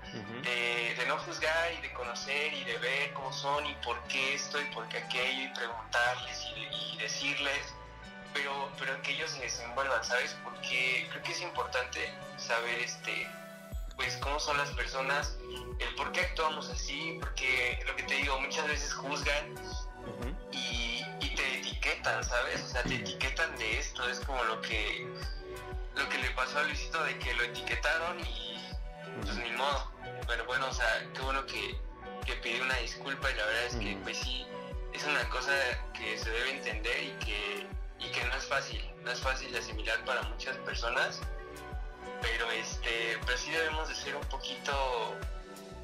[0.44, 4.60] de, no juzgar y de conocer y de ver cómo son y por qué esto
[4.60, 7.74] y por qué aquello y preguntarles y, decirles,
[8.34, 10.36] pero, pero que ellos se desenvuelvan, ¿sabes?
[10.44, 13.28] Porque creo que es importante saber este
[13.96, 15.38] pues cómo son las personas,
[15.80, 19.56] el por qué actuamos así, porque lo que te digo, muchas veces juzgan
[20.52, 20.86] y
[21.86, 22.62] etiquetan, ¿sabes?
[22.64, 25.08] O sea, te etiquetan de esto, es como lo que
[25.96, 28.60] lo que le pasó a Luisito de que lo etiquetaron y
[29.22, 29.92] pues ni modo.
[30.28, 31.78] Pero bueno, o sea, qué bueno que,
[32.26, 34.46] que pidió una disculpa y la verdad es que pues sí,
[34.94, 35.52] es una cosa
[35.94, 37.68] que se debe entender y que,
[38.00, 41.22] y que no es fácil, no es fácil de asimilar para muchas personas,
[42.22, 45.16] pero este, pero sí debemos de ser un poquito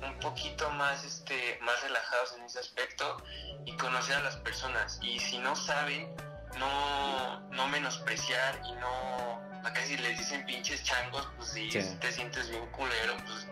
[0.03, 3.17] un poquito más este más relajados en ese aspecto
[3.65, 4.99] y conocer a las personas.
[5.01, 6.13] Y si no saben
[6.57, 12.49] no no menospreciar y no acá si les dicen pinches changos pues si te sientes
[12.49, 13.47] bien culero pues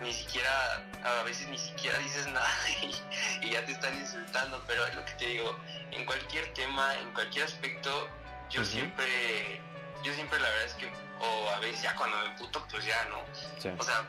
[0.00, 2.50] ni siquiera a veces ni siquiera dices nada
[3.42, 4.62] y, ya te están insultando.
[4.66, 5.56] Pero es lo que te digo
[5.92, 8.08] en cualquier tema en cualquier aspecto
[8.50, 9.60] yo siempre
[10.02, 13.04] yo siempre la verdad es que o a veces ya cuando me puto pues ya
[13.06, 13.20] no
[13.78, 14.06] o sea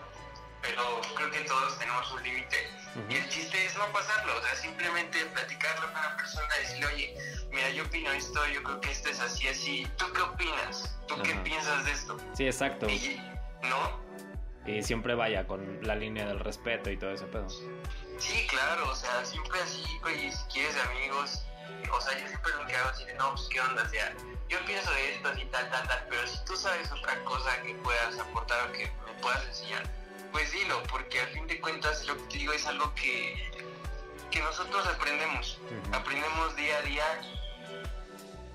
[0.61, 2.69] pero creo que todos tenemos un límite.
[3.09, 7.17] Y el chiste es no pasarlo, o sea, simplemente platicarlo con la persona, decirle, oye,
[7.51, 9.87] mira, yo opino esto, yo creo que esto es así, así.
[9.97, 10.97] ¿Tú qué opinas?
[11.07, 12.17] ¿Tú qué piensas de esto?
[12.33, 12.87] Sí, exacto.
[13.61, 14.07] ¿No?
[14.65, 17.47] Y siempre vaya con la línea del respeto y todo ese pedo.
[18.17, 21.45] Sí, claro, o sea, siempre así, oye, si quieres amigos,
[21.91, 24.13] o sea, yo siempre lo que hago así de, no, pues qué onda, o sea,
[24.49, 27.75] yo pienso de esto, así, tal, tal, tal, pero si tú sabes otra cosa que
[27.75, 29.83] puedas aportar o que me puedas enseñar,
[30.31, 33.51] pues dilo, porque al fin de cuentas lo que te digo es algo que,
[34.31, 35.59] que nosotros aprendemos,
[35.91, 37.21] aprendemos día a día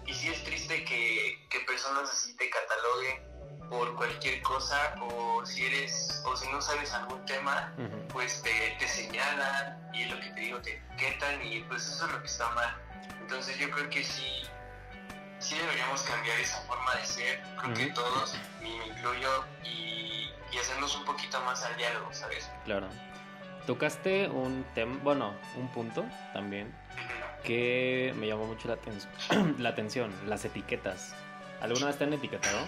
[0.06, 3.32] y, sí es triste que, que personas así te cataloguen
[3.70, 7.74] por cualquier cosa o si eres o si no sabes algún tema
[8.12, 12.12] pues te, te, señalan y lo que te digo te etiquetan y pues eso es
[12.12, 12.91] lo que está mal
[13.22, 14.42] entonces yo creo que sí
[15.38, 20.94] sí deberíamos cambiar esa forma de ser creo que todos me incluyo y, y hacernos
[20.96, 22.88] un poquito más al diálogo sabes claro
[23.66, 26.72] tocaste un tema bueno un punto también
[27.44, 31.14] que me llamó mucho la, atención la atención las etiquetas
[31.62, 32.66] ¿Alguna vez te han etiquetado?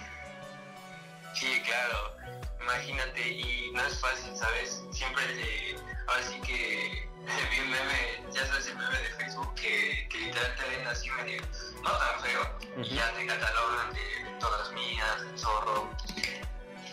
[1.33, 2.15] Sí, claro.
[2.61, 4.85] Imagínate, y no es fácil, ¿sabes?
[4.91, 5.75] Siempre, eh,
[6.07, 10.55] ahora sí que vi un meme, ya sabes, el meme de Facebook que, que literal
[10.55, 11.41] te ven así medio,
[11.83, 15.89] no tan feo, y ya te catalogan de, todas mías, el zorro.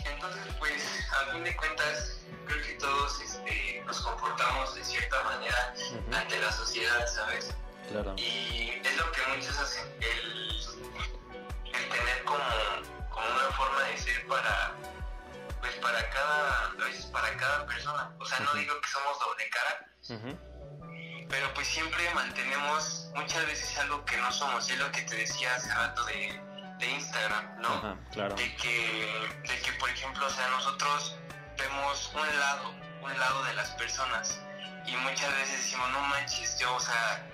[0.05, 5.75] Entonces, pues, a fin de cuentas, creo que todos este, nos comportamos de cierta manera
[6.13, 7.55] ante la sociedad, ¿sabes?
[7.91, 8.15] Claro.
[8.17, 10.61] Y es lo que muchos hacen, el,
[11.67, 12.43] el tener como
[13.13, 14.75] como una forma de ser para
[15.63, 18.11] pues para cada a veces para cada persona.
[18.19, 19.87] O sea no digo que somos doble cara
[21.29, 25.55] pero pues siempre mantenemos muchas veces algo que no somos es lo que te decía
[25.55, 26.39] hace rato de,
[26.79, 28.35] de Instagram no claro.
[28.35, 31.17] de que de que por ejemplo o sea nosotros
[31.57, 34.41] vemos un lado un lado de las personas
[34.85, 37.27] y muchas veces decimos no manches yo o sea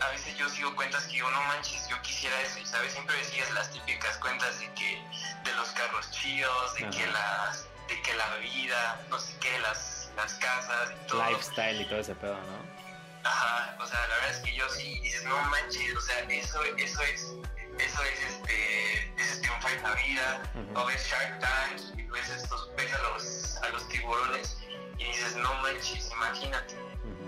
[0.00, 3.22] a veces yo sigo cuentas que digo, no manches, yo quisiera eso, y sabes, siempre
[3.24, 5.02] sigues las típicas cuentas de que,
[5.56, 10.34] los carros chidos, de que las, de que la vida, no sé qué, las, las
[10.34, 11.28] casas y todo.
[11.28, 12.76] Lifestyle y todo ese pedo, ¿no?
[13.24, 16.62] Ajá, o sea, la verdad es que yo sí dices, no manches, o sea, eso,
[16.62, 17.22] eso es,
[17.78, 20.42] eso es este, es triunfar en la vida,
[20.74, 24.58] o ves Shark Tank y ves estos, ves a los, a los tiburones
[24.98, 26.76] y dices, no manches, imagínate,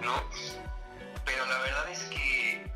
[0.01, 0.23] ¿no?
[1.25, 2.73] Pero la verdad es que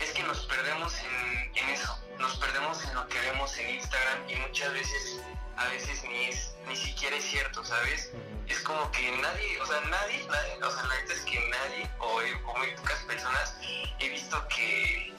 [0.00, 4.28] es que nos perdemos en, en, eso, nos perdemos en lo que vemos en Instagram
[4.28, 5.20] y muchas veces,
[5.56, 8.12] a veces ni es, ni siquiera es cierto, ¿sabes?
[8.48, 11.90] Es como que nadie, o sea, nadie, nadie o sea, la verdad es que nadie,
[11.98, 13.56] o, o, muy pocas personas,
[13.98, 15.14] he visto que,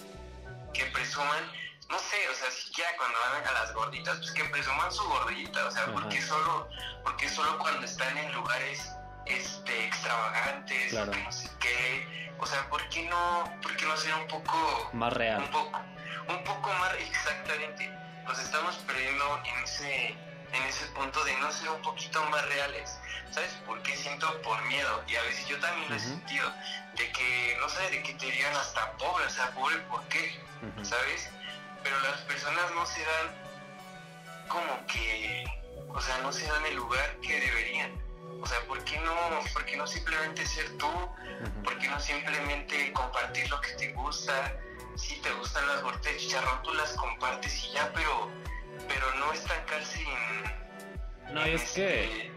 [0.73, 1.51] que presuman,
[1.89, 5.65] no sé, o sea, siquiera cuando van a las gorditas, pues que presuman su gordita,
[5.65, 6.69] o sea, porque solo,
[7.03, 8.91] porque solo cuando están en lugares
[9.25, 14.27] este extravagantes, no sé qué, o sea, ¿por qué no, por qué no ser un
[14.27, 14.89] poco...
[14.93, 15.41] Más real.
[15.41, 15.81] Un poco,
[16.27, 17.89] un poco más exactamente.
[18.25, 20.08] Nos estamos perdiendo en ese,
[20.53, 22.99] en ese punto de no ser un poquito más reales.
[23.32, 25.03] ¿Sabes por qué siento por miedo?
[25.08, 26.51] Y a veces yo también lo he sentido.
[26.95, 30.39] De que, no sé, de que te digan hasta pobre, o sea, pobre, ¿por qué?
[30.84, 31.30] ¿Sabes?
[31.84, 35.45] Pero las personas no se dan como que,
[35.89, 38.08] o sea, no se dan el lugar que deberían
[38.41, 39.13] o sea, ¿por qué no,
[39.53, 40.88] por qué no simplemente ser tú?
[41.63, 44.53] ¿Por qué no simplemente compartir lo que te gusta?
[44.97, 48.29] Si te gustan las gorditas de chicharrón, tú las compartes y ya, pero,
[48.88, 51.33] pero no estancarse en...
[51.33, 52.31] No, es que este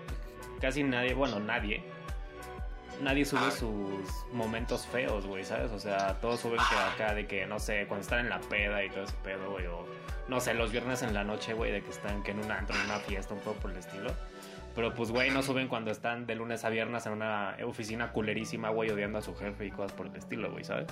[0.60, 1.82] casi nadie, bueno, nadie,
[3.00, 3.50] nadie sube ah.
[3.50, 5.72] sus momentos feos, güey, ¿sabes?
[5.72, 8.84] O sea, todos suben que acá de que, no sé, cuando están en la peda
[8.84, 9.86] y todo ese pedo, güey, o
[10.28, 12.84] no sé, los viernes en la noche, güey, de que están que en una, en
[12.84, 14.12] una fiesta, un poco por el estilo.
[14.74, 18.68] Pero pues, güey, no suben cuando están de lunes a viernes en una oficina culerísima,
[18.68, 20.86] güey, odiando a su jefe y cosas por el estilo, güey, ¿sabes?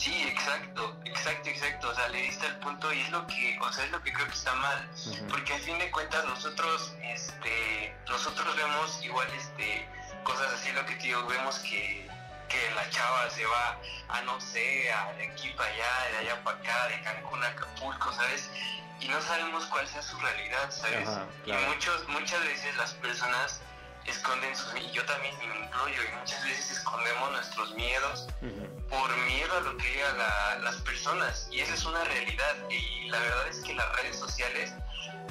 [0.00, 1.90] Sí, exacto, exacto, exacto.
[1.90, 4.10] O sea, le diste el punto y es lo que, o sea, es lo que
[4.14, 4.88] creo que está mal.
[5.28, 9.86] Porque a fin de cuentas nosotros, este, nosotros vemos igual, este,
[10.24, 12.08] cosas así, lo que te digo, vemos que,
[12.48, 16.56] que la chava se va a, no sé, de aquí para allá, de allá para
[16.56, 18.48] acá, de Cancún a Acapulco, ¿sabes?
[19.00, 21.08] y no sabemos cuál sea su realidad, ¿sabes?
[21.46, 23.60] Y muchos, muchas veces las personas
[24.10, 28.28] esconden sus y yo también me incluyo y muchas veces escondemos nuestros miedos
[28.88, 30.18] por miedo a lo que digan
[30.62, 34.72] las personas y esa es una realidad y la verdad es que las redes sociales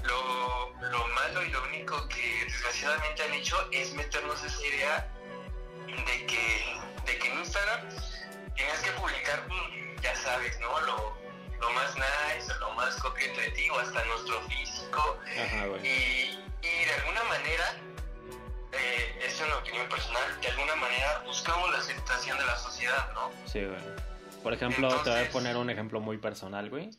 [0.04, 5.08] lo, lo malo y lo único que desgraciadamente han hecho es meternos esa idea
[5.88, 7.82] de que, de que en Instagram
[8.56, 10.80] tienes que publicar, mm, ya sabes, ¿no?
[10.82, 11.18] Lo,
[11.60, 15.20] lo más nice, lo más coqueto de ti, o hasta nuestro físico.
[15.84, 17.76] y, y, de alguna manera,
[18.74, 23.32] eh, es una opinión personal, de alguna manera buscamos la aceptación de la sociedad, ¿no?
[23.46, 23.80] Sí, güey.
[24.44, 26.90] Por ejemplo, te voy a poner un ejemplo muy personal, güey.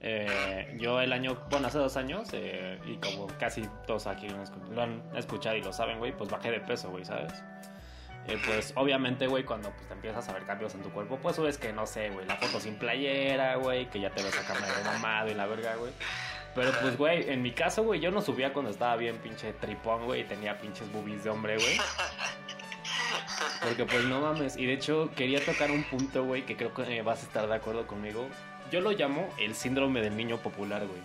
[0.00, 4.82] Eh, yo el año, bueno, hace dos años, eh, y como casi todos aquí lo
[4.82, 7.32] han escuchado y lo saben, güey, pues bajé de peso, güey, ¿sabes?
[8.26, 11.36] Eh, pues obviamente, güey, cuando pues, te empiezas a ver cambios en tu cuerpo, pues
[11.36, 14.54] subes que, no sé, güey, la foto sin playera, güey, que ya te ves acá
[14.54, 15.92] medio mamado y la verga, güey.
[16.54, 20.04] Pero pues, güey, en mi caso, güey, yo no subía cuando estaba bien pinche tripón,
[20.04, 21.78] güey, y tenía pinches boobies de hombre, güey.
[23.62, 24.56] Porque pues no mames.
[24.56, 27.54] Y de hecho quería tocar un punto, güey, que creo que vas a estar de
[27.54, 28.26] acuerdo conmigo.
[28.70, 31.00] Yo lo llamo el síndrome del niño popular, güey.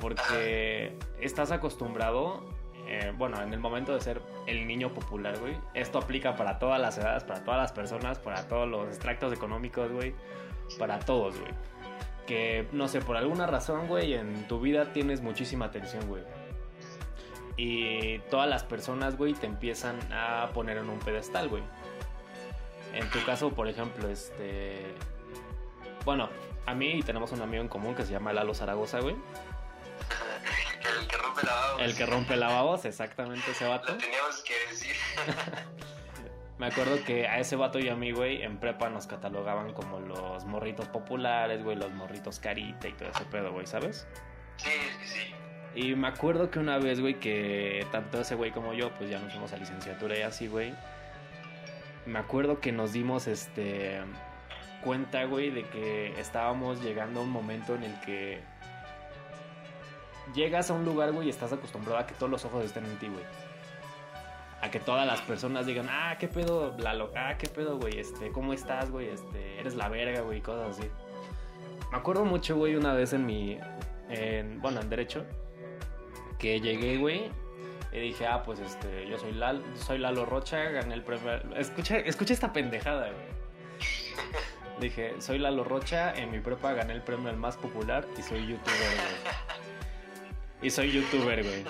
[0.00, 2.48] Porque estás acostumbrado,
[2.86, 5.56] eh, bueno, en el momento de ser el niño popular, güey.
[5.74, 9.90] Esto aplica para todas las edades, para todas las personas, para todos los extractos económicos,
[9.90, 10.14] güey.
[10.78, 11.52] Para todos, güey.
[12.26, 16.22] Que, no sé, por alguna razón, güey, en tu vida tienes muchísima atención, güey
[17.56, 21.62] y todas las personas, güey, te empiezan a poner en un pedestal, güey.
[22.94, 24.94] En tu caso, por ejemplo, este...
[26.04, 26.28] Bueno,
[26.66, 29.16] a mí tenemos un amigo en común que se llama Lalo Zaragoza, güey.
[31.42, 31.82] El que rompe lavabos.
[31.82, 33.92] El que rompe lavabos, exactamente ese vato.
[33.92, 34.96] Lo teníamos que decir.
[36.58, 39.98] Me acuerdo que a ese vato y a mí, güey, en prepa nos catalogaban como
[39.98, 44.06] los morritos populares, güey, los morritos carita y todo ese pedo, güey, ¿sabes?
[44.58, 45.34] Sí, sí, sí.
[45.74, 49.18] Y me acuerdo que una vez, güey, que tanto ese güey como yo, pues ya
[49.18, 50.72] nos fuimos a licenciatura y así, güey.
[52.06, 54.00] Me acuerdo que nos dimos, este,
[54.84, 58.40] cuenta, güey, de que estábamos llegando a un momento en el que
[60.34, 62.98] llegas a un lugar, güey, y estás acostumbrado a que todos los ojos estén en
[62.98, 63.24] ti, güey.
[64.60, 68.30] A que todas las personas digan, ah, qué pedo, Lalo, ah, qué pedo, güey, este,
[68.30, 69.08] ¿cómo estás, güey?
[69.08, 70.88] Este, eres la verga, güey, cosas así.
[71.90, 73.58] Me acuerdo mucho, güey, una vez en mi,
[74.08, 75.24] en, bueno, en Derecho,
[76.38, 77.30] que llegué, güey,
[77.92, 81.32] y dije, ah, pues este, yo soy Lalo, soy Lalo Rocha, gané el premio.
[81.56, 83.32] Escucha, escucha esta pendejada, güey.
[84.80, 88.46] Dije, soy Lalo Rocha, en mi prepa gané el premio al más popular y soy
[88.46, 89.71] youtuber, güey.
[90.62, 91.64] Y soy youtuber, güey.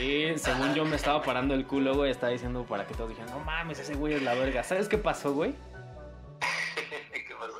[0.00, 3.30] Y según yo me estaba parando el culo, güey, estaba diciendo para que todos dijeran,
[3.32, 4.62] no mames, ese güey es la verga.
[4.62, 5.52] ¿Sabes qué pasó, güey?
[7.12, 7.54] ¿Qué pasó?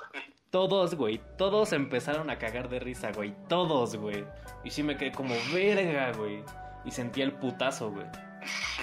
[0.50, 3.34] Todos, güey, todos empezaron a cagar de risa, güey.
[3.48, 4.24] Todos, güey.
[4.62, 6.44] Y sí me quedé como verga, güey.
[6.84, 8.06] Y sentí el putazo, güey.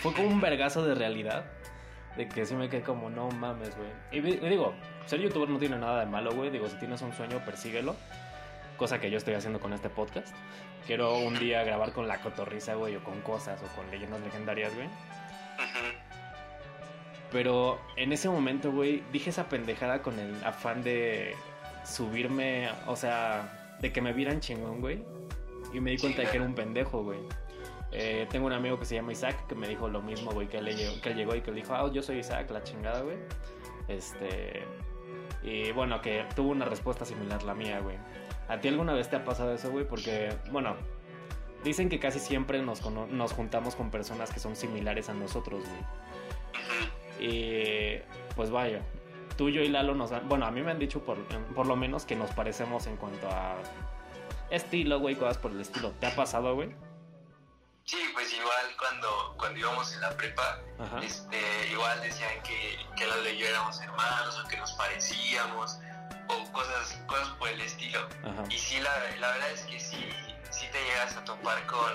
[0.01, 1.45] Fue como un vergazo de realidad.
[2.17, 3.89] De que sí me quedé como, no mames, güey.
[4.11, 4.73] Y, y digo,
[5.05, 6.49] ser youtuber no tiene nada de malo, güey.
[6.49, 7.95] Digo, si tienes un sueño, persíguelo.
[8.81, 10.35] Cosa que yo estoy haciendo con este podcast.
[10.87, 14.73] Quiero un día grabar con la cotorriza, güey, o con cosas, o con leyendas legendarias,
[14.73, 14.87] güey.
[17.31, 21.35] Pero en ese momento, güey, dije esa pendejada con el afán de
[21.85, 25.03] subirme, o sea, de que me vieran chingón, güey.
[25.71, 27.19] Y me di cuenta de que era un pendejo, güey.
[27.91, 30.59] Eh, tengo un amigo que se llama Isaac que me dijo lo mismo, güey, que
[30.59, 33.01] le llegó, que él llegó y que él dijo, ah, yo soy Isaac, la chingada,
[33.01, 33.17] güey.
[33.87, 34.63] Este.
[35.43, 37.97] Y bueno, que tuvo una respuesta similar a la mía, güey.
[38.51, 39.87] ¿A ti alguna vez te ha pasado eso, güey?
[39.87, 40.75] Porque, bueno,
[41.63, 47.29] dicen que casi siempre nos, nos juntamos con personas que son similares a nosotros, güey.
[47.31, 48.01] Y
[48.35, 48.81] pues vaya,
[49.37, 51.17] tú, yo y Lalo nos han, bueno, a mí me han dicho por,
[51.55, 53.55] por lo menos que nos parecemos en cuanto a
[54.49, 55.91] estilo, güey, cosas por el estilo.
[55.91, 56.75] ¿Te ha pasado, güey?
[57.85, 60.99] Sí, pues igual cuando, cuando íbamos en la prepa, Ajá.
[60.99, 61.39] este,
[61.71, 65.79] igual decían que, que Lalo y yo éramos hermanos o que nos parecíamos
[66.31, 68.07] o cosas, cosas por el estilo.
[68.23, 68.43] Ajá.
[68.49, 70.09] Y sí, la, la verdad es que sí,
[70.49, 71.91] sí te llegas a topar con,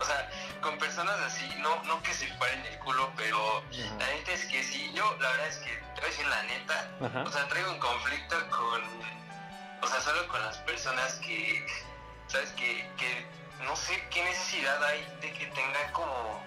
[0.00, 0.30] o sea,
[0.60, 3.62] con personas así, no, no que se paren el culo, pero
[3.98, 6.42] la neta es que sí, yo la verdad es que te voy a decir la
[6.44, 7.22] neta, Ajá.
[7.22, 8.82] o sea, traigo un conflicto con,
[9.82, 11.66] o sea, solo con las personas que,
[12.28, 13.26] sabes, que, que
[13.64, 16.42] no sé qué necesidad hay de que tengan como,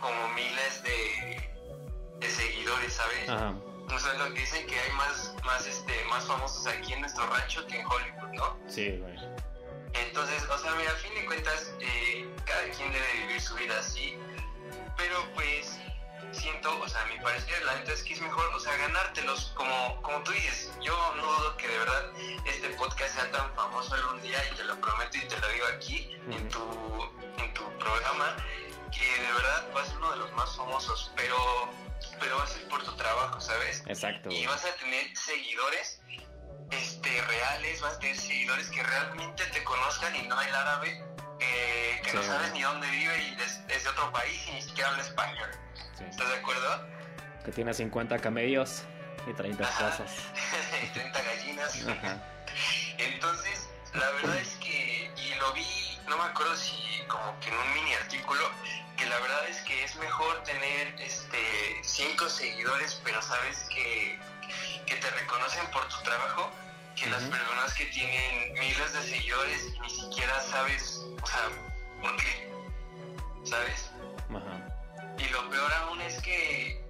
[0.00, 1.50] como miles de,
[2.18, 3.28] de seguidores, ¿sabes?
[3.28, 3.54] Ajá.
[3.94, 7.26] O sea, lo que dicen que hay más, más, este, más famosos aquí en nuestro
[7.26, 8.58] rancho que en Hollywood, ¿no?
[8.68, 9.16] Sí, güey.
[9.94, 13.78] Entonces, o sea, mira, a fin de cuentas, eh, cada quien debe vivir su vida
[13.78, 14.18] así,
[14.96, 15.78] pero pues
[16.32, 19.52] siento, o sea, a mi parecer, la neta es que es mejor, o sea, ganártelos,
[19.54, 22.04] como, como tú dices, yo no dudo que de verdad
[22.44, 25.66] este podcast sea tan famoso algún día, y te lo prometo y te lo digo
[25.74, 26.60] aquí, en, tu,
[27.38, 28.36] en tu programa,
[28.92, 31.36] que de verdad va a ser uno de los más famosos, pero,
[32.20, 33.82] pero va a ser por tu trabajo, ¿sabes?
[33.86, 36.00] Exacto, y vas a tener seguidores
[36.70, 41.02] este, reales, vas a tener seguidores que realmente te conozcan y no el árabe
[41.40, 44.62] eh, que no sabes ni dónde vive y es, es de otro país y ni
[44.62, 45.50] siquiera habla español.
[45.96, 46.04] Sí.
[46.04, 46.86] ¿Estás de acuerdo?
[47.44, 48.82] Que tiene 50 camellos
[49.26, 49.88] y 30 Ajá.
[49.88, 50.18] esposas.
[50.82, 51.86] y 30 gallinas.
[51.86, 52.22] Ajá.
[52.98, 53.68] Entonces,
[53.98, 57.74] la verdad es que, y lo vi, no me acuerdo si como que en un
[57.74, 58.50] mini artículo,
[58.96, 61.38] que la verdad es que es mejor tener este
[61.82, 64.18] cinco seguidores, pero sabes que,
[64.86, 66.50] que te reconocen por tu trabajo,
[66.94, 71.48] que las personas que tienen miles de seguidores y ni siquiera sabes, o sea,
[72.00, 72.52] por qué,
[73.44, 73.90] ¿sabes?
[75.18, 76.87] Y lo peor aún es que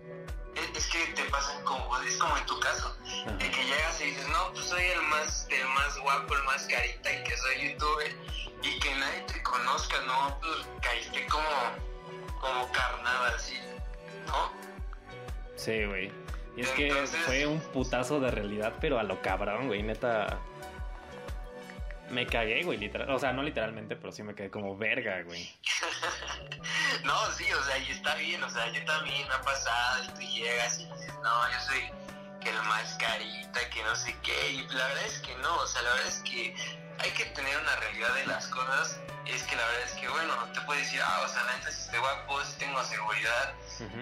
[0.55, 2.97] es, que te pasan como, es como en tu caso,
[3.39, 6.67] de que llegas y dices, no, pues soy el más, el más guapo, el más
[6.67, 8.13] carita y que soy youtuber
[8.63, 13.59] y que nadie te conozca, no, pues caíste como, como carnada así,
[14.27, 14.53] ¿no?
[15.57, 16.13] Sí, güey.
[16.57, 16.93] Y es que
[17.25, 20.41] fue un putazo de realidad, pero a lo cabrón, güey, neta.
[22.11, 23.11] Me cagué, güey, literal.
[23.11, 25.49] O sea, no literalmente, pero sí me quedé como verga, güey.
[27.05, 30.09] no, sí, o sea, y está bien, o sea, yo también me ha pasado y
[30.09, 31.91] tú llegas y dices, no, yo soy
[32.41, 34.53] que el más carita, que no sé qué.
[34.53, 36.55] Y la verdad es que no, o sea, la verdad es que
[36.99, 39.01] hay que tener una realidad de las cosas.
[39.27, 41.57] Es que la verdad es que, bueno, no te puedes decir, ah, o sea, la
[41.57, 43.55] neta, si estoy guapo, si tengo seguridad.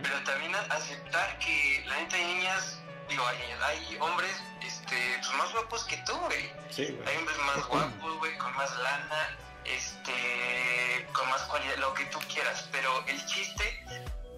[0.03, 2.79] Pero también aceptar que la neta hay niñas,
[3.09, 4.31] digo, hay, hay hombres
[4.63, 6.53] este, pues más guapos que tú, güey.
[6.79, 9.37] Hay hombres más guapos, güey, con más lana,
[9.69, 12.69] este, con más cualidad, lo que tú quieras.
[12.73, 13.85] Pero el chiste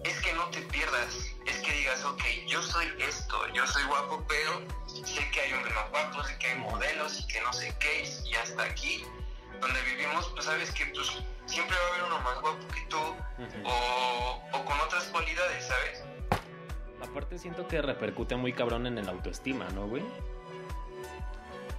[0.03, 1.13] es que no te pierdas,
[1.45, 4.61] es que digas, ok, yo soy esto, yo soy guapo, pero
[5.05, 8.09] sé que hay hombres más guapos, sé que hay modelos y que no sé qué,
[8.25, 9.03] y hasta aquí,
[9.59, 11.11] donde vivimos, pues sabes que pues,
[11.45, 12.97] siempre va a haber uno más guapo que tú,
[13.65, 16.03] o, o con otras cualidades, ¿sabes?
[17.01, 20.03] Aparte siento que repercute muy cabrón en el autoestima, ¿no, güey?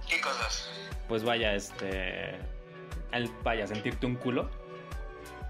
[0.07, 0.69] ¿Qué cosas?
[1.07, 2.37] Pues vaya, este...
[3.43, 4.49] vaya, sentirte un culo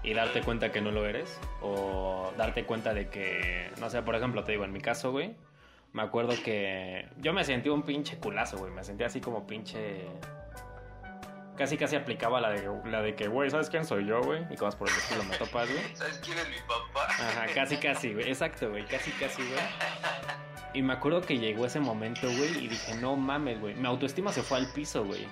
[0.02, 1.38] y darte cuenta que no lo eres.
[1.60, 5.34] O darte cuenta de que, no sé, por ejemplo, te digo, en mi caso, güey,
[5.92, 8.72] me acuerdo que yo me sentí un pinche culazo, güey.
[8.72, 10.06] Me sentí así como pinche
[11.56, 14.42] casi casi aplicaba la de, la de que, güey, ¿sabes quién soy yo, güey?
[14.50, 15.84] Y cosas por el estilo me topas, güey.
[15.94, 17.06] ¿Sabes quién es mi papá?
[17.08, 18.28] Ajá, casi casi, güey.
[18.28, 19.60] Exacto, güey, casi casi, güey.
[20.74, 23.74] Y me acuerdo que llegó ese momento, güey, y dije, no mames, güey.
[23.74, 25.26] Mi autoestima se fue al piso, güey.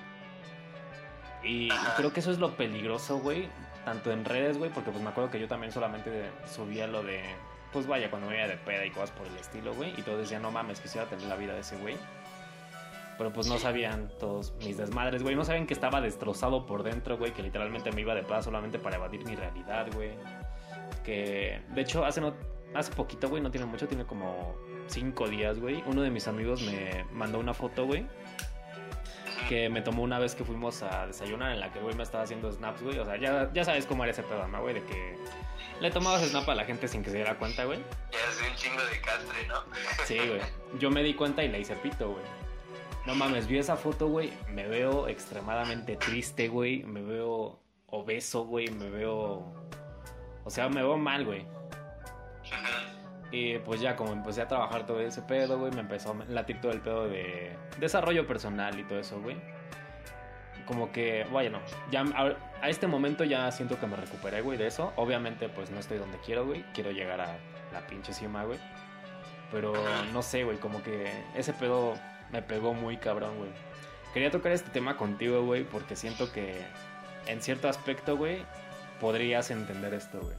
[1.43, 3.47] Y, creo que eso es lo peligroso, güey.
[3.85, 7.21] Tanto en redes, güey, porque pues me acuerdo que yo también solamente subía lo de,
[7.73, 9.93] pues vaya, cuando me iba de peda y cosas por el estilo, güey.
[9.97, 11.97] Y todos decían, no mames, quisiera tener la vida de ese güey.
[13.17, 15.35] Pero pues no sabían todos mis desmadres, güey.
[15.35, 17.33] No sabían que estaba destrozado por dentro, güey.
[17.33, 20.11] Que literalmente me iba de paz solamente para evadir mi realidad, güey.
[21.03, 22.33] Que de hecho hace, no,
[22.73, 24.55] hace poquito, güey, no tiene mucho, tiene como
[24.87, 25.83] cinco días, güey.
[25.85, 28.07] Uno de mis amigos me mandó una foto, güey.
[29.47, 32.23] Que me tomó una vez que fuimos a desayunar en la que güey me estaba
[32.23, 32.99] haciendo snaps, güey.
[32.99, 35.17] O sea, ya, ya sabes cómo era ese programa, güey, de que
[35.79, 37.79] le tomabas snap a la gente sin que se diera cuenta, güey.
[38.11, 39.63] Ya hace un chingo de castre, ¿no?
[40.05, 40.41] Sí, güey.
[40.79, 42.23] Yo me di cuenta y le hice pito, güey.
[43.05, 44.31] No mames, vi esa foto, güey.
[44.49, 46.83] Me veo extremadamente triste, güey.
[46.83, 48.69] Me veo obeso, güey.
[48.69, 49.53] Me veo.
[50.43, 51.45] O sea, me veo mal, güey.
[53.31, 56.59] Y pues ya como empecé a trabajar todo ese pedo, güey, me empezó a latir
[56.59, 59.37] todo el pedo de desarrollo personal y todo eso, güey.
[60.65, 61.59] Como que, bueno,
[61.91, 62.03] ya
[62.61, 64.91] a, este momento ya siento que me recuperé, güey, de eso.
[64.97, 66.63] Obviamente, pues no estoy donde quiero, güey.
[66.73, 67.37] Quiero llegar a
[67.71, 68.59] la pinche cima, güey.
[69.51, 69.73] Pero
[70.13, 71.93] no sé, güey, como que ese pedo
[72.31, 73.49] me pegó muy cabrón, güey.
[74.13, 76.61] Quería tocar este tema contigo, güey, porque siento que
[77.27, 78.43] en cierto aspecto, güey,
[78.99, 80.35] podrías entender esto, güey.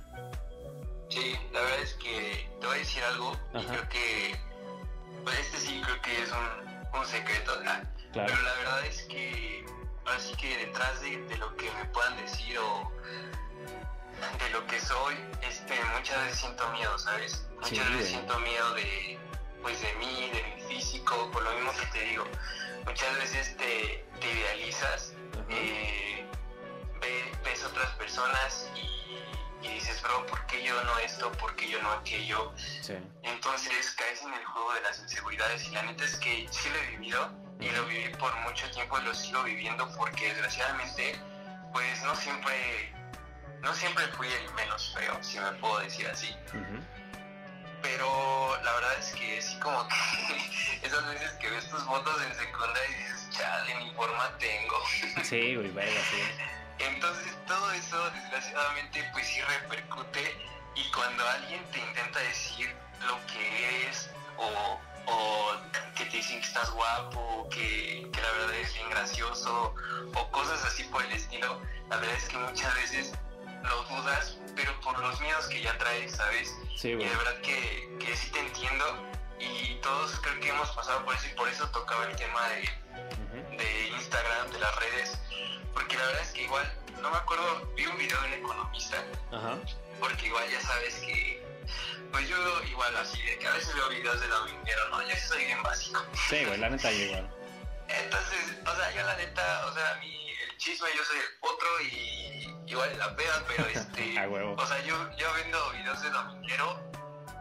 [1.13, 4.41] Sí, la verdad es que te voy a decir algo y creo que,
[5.25, 7.85] pues este sí creo que es un, secreto, ¿verdad?
[8.13, 8.29] Claro.
[8.31, 9.67] pero la verdad es que,
[10.07, 12.91] así que detrás de, lo que me puedan decir o
[14.39, 17.47] de lo que soy, este, muchas veces siento miedo, ¿sabes?
[17.61, 19.19] Muchas veces siento miedo de,
[19.61, 22.25] pues de mí, de mi físico, por lo mismo que te digo,
[22.87, 25.13] muchas veces te, idealizas,
[25.51, 26.25] eh,
[27.45, 29.02] ves, otras personas y,
[29.69, 31.31] dices, bro, ¿por qué yo no esto?
[31.33, 32.53] ¿Por qué yo no aquello?
[33.23, 36.77] Entonces caes en el juego de las inseguridades y la neta es que sí lo
[36.77, 41.17] he vivido y lo viví por mucho tiempo y lo sigo viviendo porque desgraciadamente
[41.73, 42.93] pues no siempre
[43.61, 46.35] no siempre fui el menos feo, si me puedo decir así
[47.83, 49.95] pero la verdad es que sí como que
[50.87, 54.77] esas veces que ves tus fotos en secundaria y dices, chale, ni forma tengo.
[55.25, 56.23] Sí, güey, vaya, sí.
[56.87, 60.37] Entonces todo eso desgraciadamente pues sí repercute
[60.75, 62.75] y cuando alguien te intenta decir
[63.07, 65.53] lo que es o, o
[65.95, 69.75] que te dicen que estás guapo o que, que la verdad es bien gracioso
[70.15, 71.61] o cosas así por el estilo,
[71.91, 73.13] la verdad es que muchas veces
[73.63, 76.55] lo dudas, pero por los miedos que ya traes, ¿sabes?
[76.77, 78.85] Sí, y de verdad que, que sí te entiendo
[79.39, 83.57] y todos creo que hemos pasado por eso y por eso tocaba el tema de,
[83.57, 85.19] de Instagram, de las redes,
[85.75, 88.97] porque la verdad es que igual, no me acuerdo, vi un video de un economista,
[89.33, 89.59] Ajá.
[90.01, 91.43] porque igual ya sabes que,
[92.13, 95.03] pues yo igual así, de que a veces veo videos de dominguero, ¿no?
[95.03, 96.05] Yo soy bien básico.
[96.29, 97.31] Sí, güey, la neta yo igual.
[97.89, 101.39] Entonces, o sea, yo la neta, o sea, a mí el chisme, yo soy el
[101.41, 104.55] potro y igual la peda, pero este, A huevo.
[104.57, 106.81] o sea, yo, yo vendo videos de dominguero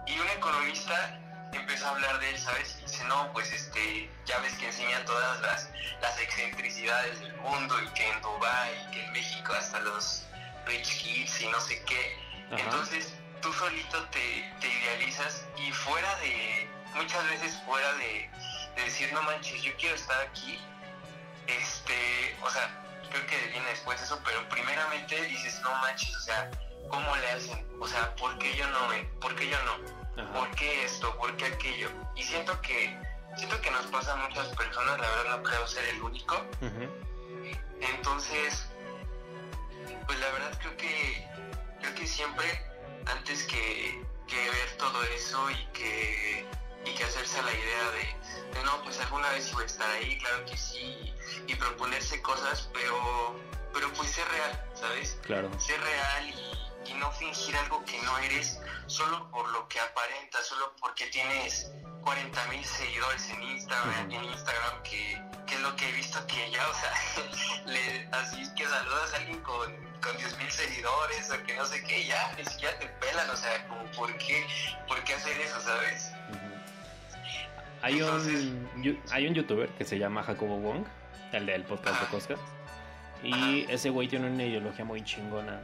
[0.08, 1.20] y un economista
[1.54, 2.81] empezó a hablar de él, ¿sabes?
[3.02, 5.70] Dice, no, pues este, ya ves que enseña todas las,
[6.02, 10.24] las excentricidades del mundo y que en Dubái y que en México hasta los
[10.66, 12.16] rich kids y no sé qué.
[12.52, 12.64] Ajá.
[12.64, 18.30] Entonces, tú solito te, te idealizas y fuera de, muchas veces fuera de,
[18.76, 20.60] de decir, no manches, yo quiero estar aquí,
[21.48, 22.70] este, o sea,
[23.10, 26.52] creo que viene después eso, pero primeramente dices, no manches, o sea,
[26.92, 27.66] ¿cómo le hacen?
[27.80, 30.22] O sea, ¿por qué yo no me, por qué yo no?
[30.22, 30.34] Ajá.
[30.34, 31.18] ¿Por qué esto?
[31.18, 31.90] ¿Por qué aquello?
[32.16, 32.96] Y siento que,
[33.38, 36.46] siento que nos pasa a muchas personas, la verdad no creo ser el único,
[37.80, 38.68] entonces,
[40.06, 41.28] pues la verdad creo que
[41.80, 42.46] creo que siempre
[43.08, 46.46] antes que, que ver todo eso y que
[46.86, 50.18] y que hacerse la idea de, de, no, pues alguna vez iba a estar ahí,
[50.18, 51.14] claro que sí,
[51.48, 53.40] y, proponerse cosas, pero
[53.74, 55.18] pero pues ser real, ¿sabes?
[55.22, 55.50] Claro.
[55.60, 56.51] Ser real y,
[56.86, 61.72] y no fingir algo que no eres solo por lo que aparenta, solo porque tienes
[62.04, 66.52] 40 mil seguidores en Instagram, en Instagram que, que es lo que he visto que
[66.52, 69.72] ya, o sea, le, así que saludas a alguien con,
[70.02, 73.36] con 10 mil seguidores o que no sé qué, ya, ni siquiera te pelan, o
[73.38, 74.46] sea, como, ¿por qué,
[74.88, 76.12] por qué hacer eso, sabes?
[77.84, 80.86] Hay un, hay un youtuber que se llama Jacobo Wong,
[81.32, 82.12] el del podcast de Ajá.
[82.12, 82.36] Cosca.
[83.24, 85.60] Y ese güey tiene una ideología muy chingona.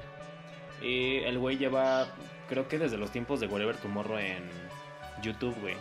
[0.82, 2.08] Y el güey lleva,
[2.48, 4.44] creo que desde los tiempos de Whatever Tomorrow en
[5.22, 5.76] YouTube, güey.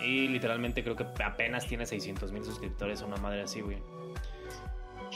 [0.00, 3.78] Y literalmente creo que apenas tiene 600 mil suscriptores, una madre así, güey.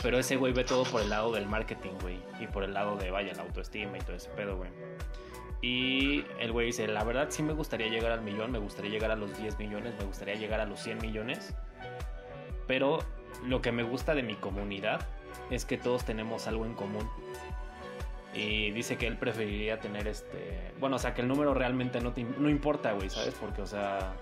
[0.02, 2.18] Pero ese güey ve todo por el lado del marketing, güey.
[2.40, 4.70] Y por el lado de, vaya, la autoestima y todo ese pedo, güey.
[5.60, 9.10] Y el güey dice, la verdad sí me gustaría llegar al millón, me gustaría llegar
[9.10, 11.52] a los 10 millones, me gustaría llegar a los 100 millones.
[12.68, 13.00] Pero
[13.44, 15.00] lo que me gusta de mi comunidad
[15.50, 17.10] es que todos tenemos algo en común.
[18.34, 20.72] Y dice que él preferiría tener este...
[20.78, 23.34] Bueno, o sea, que el número realmente no, te, no importa, güey, ¿sabes?
[23.40, 24.14] Porque, o sea,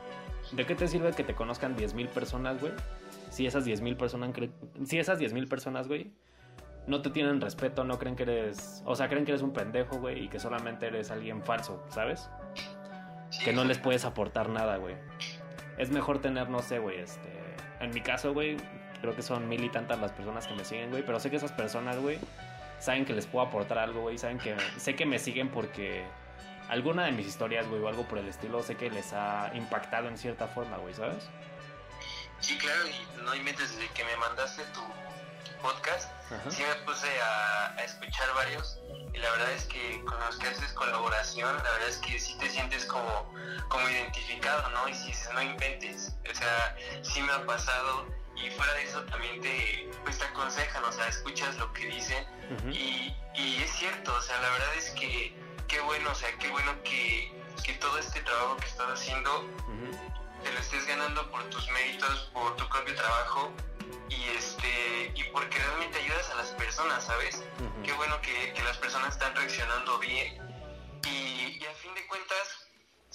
[0.53, 2.73] ¿de qué te sirve que te conozcan 10.000 personas, güey?
[3.31, 4.31] Si esas 10.000 personas,
[4.85, 6.13] si esas 10.000 personas, güey,
[6.87, 8.83] no te tienen respeto, no creen que eres...
[8.87, 12.31] O sea, creen que eres un pendejo, güey, y que solamente eres alguien falso, ¿sabes?
[13.45, 14.95] Que no les puedes aportar nada, güey.
[15.79, 17.29] Es mejor tener, no sé, güey, este...
[17.81, 18.57] En mi caso, güey,
[19.01, 21.37] creo que son mil y tantas las personas que me siguen, güey, pero sé que
[21.37, 22.19] esas personas, güey,
[22.79, 24.57] saben que les puedo aportar algo, güey, saben que...
[24.79, 26.05] Sé que me siguen porque
[26.69, 30.09] alguna de mis historias, güey, o algo por el estilo, sé que les ha impactado
[30.09, 31.29] en cierta forma, güey, ¿sabes?
[32.41, 34.83] Sí, claro, y no inventes desde que me mandaste tu
[35.63, 36.51] podcast, Ajá.
[36.51, 38.79] sí me puse a, a escuchar varios
[39.17, 42.37] y la verdad es que con los que haces colaboración, la verdad es que sí
[42.39, 43.33] te sientes como,
[43.69, 44.89] como identificado, ¿no?
[44.89, 48.07] Y si dices, no inventes, o sea, sí me ha pasado
[48.37, 52.27] y fuera de eso también te, pues te aconsejan, o sea, escuchas lo que dicen
[52.71, 55.35] y, y es cierto, o sea, la verdad es que
[55.69, 57.33] qué bueno, o sea, qué bueno que,
[57.65, 59.47] que todo este trabajo que estás haciendo
[60.43, 63.53] te lo estés ganando por tus méritos, por tu propio trabajo
[64.09, 67.43] y este y porque realmente ayudas a las personas, ¿sabes?
[67.85, 70.39] Qué bueno que, que las personas están reaccionando bien
[71.05, 72.66] y, y a fin de cuentas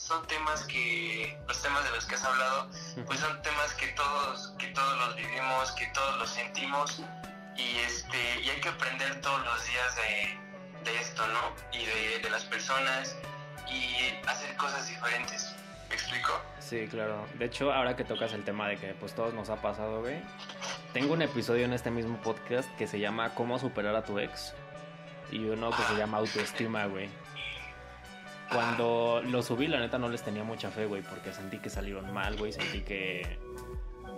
[0.02, 2.68] son temas que los temas de los que has hablado
[3.06, 7.02] pues son temas que todos que todos los vivimos, que todos los sentimos
[7.56, 11.54] y este y hay que aprender todos los días de, de esto, ¿no?
[11.72, 13.16] Y de, de las personas
[13.70, 15.54] y hacer cosas diferentes.
[15.88, 16.42] ¿Me explico?
[16.60, 17.28] Sí, claro.
[17.36, 20.22] De hecho, ahora que tocas el tema de que pues todos nos ha pasado, güey.
[20.94, 24.54] Tengo un episodio en este mismo podcast que se llama Cómo superar a tu ex.
[25.32, 27.10] Y uno que se llama Autoestima, güey.
[28.54, 32.12] Cuando lo subí, la neta no les tenía mucha fe, güey, porque sentí que salieron
[32.14, 32.52] mal, güey.
[32.52, 33.40] Sentí que,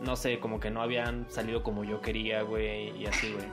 [0.02, 3.46] no sé, como que no habían salido como yo quería, güey, y así, güey.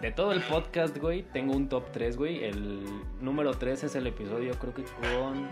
[0.00, 2.44] De todo el podcast, güey, tengo un top 3, güey.
[2.44, 2.84] El
[3.20, 5.48] número 3 es el episodio, creo que con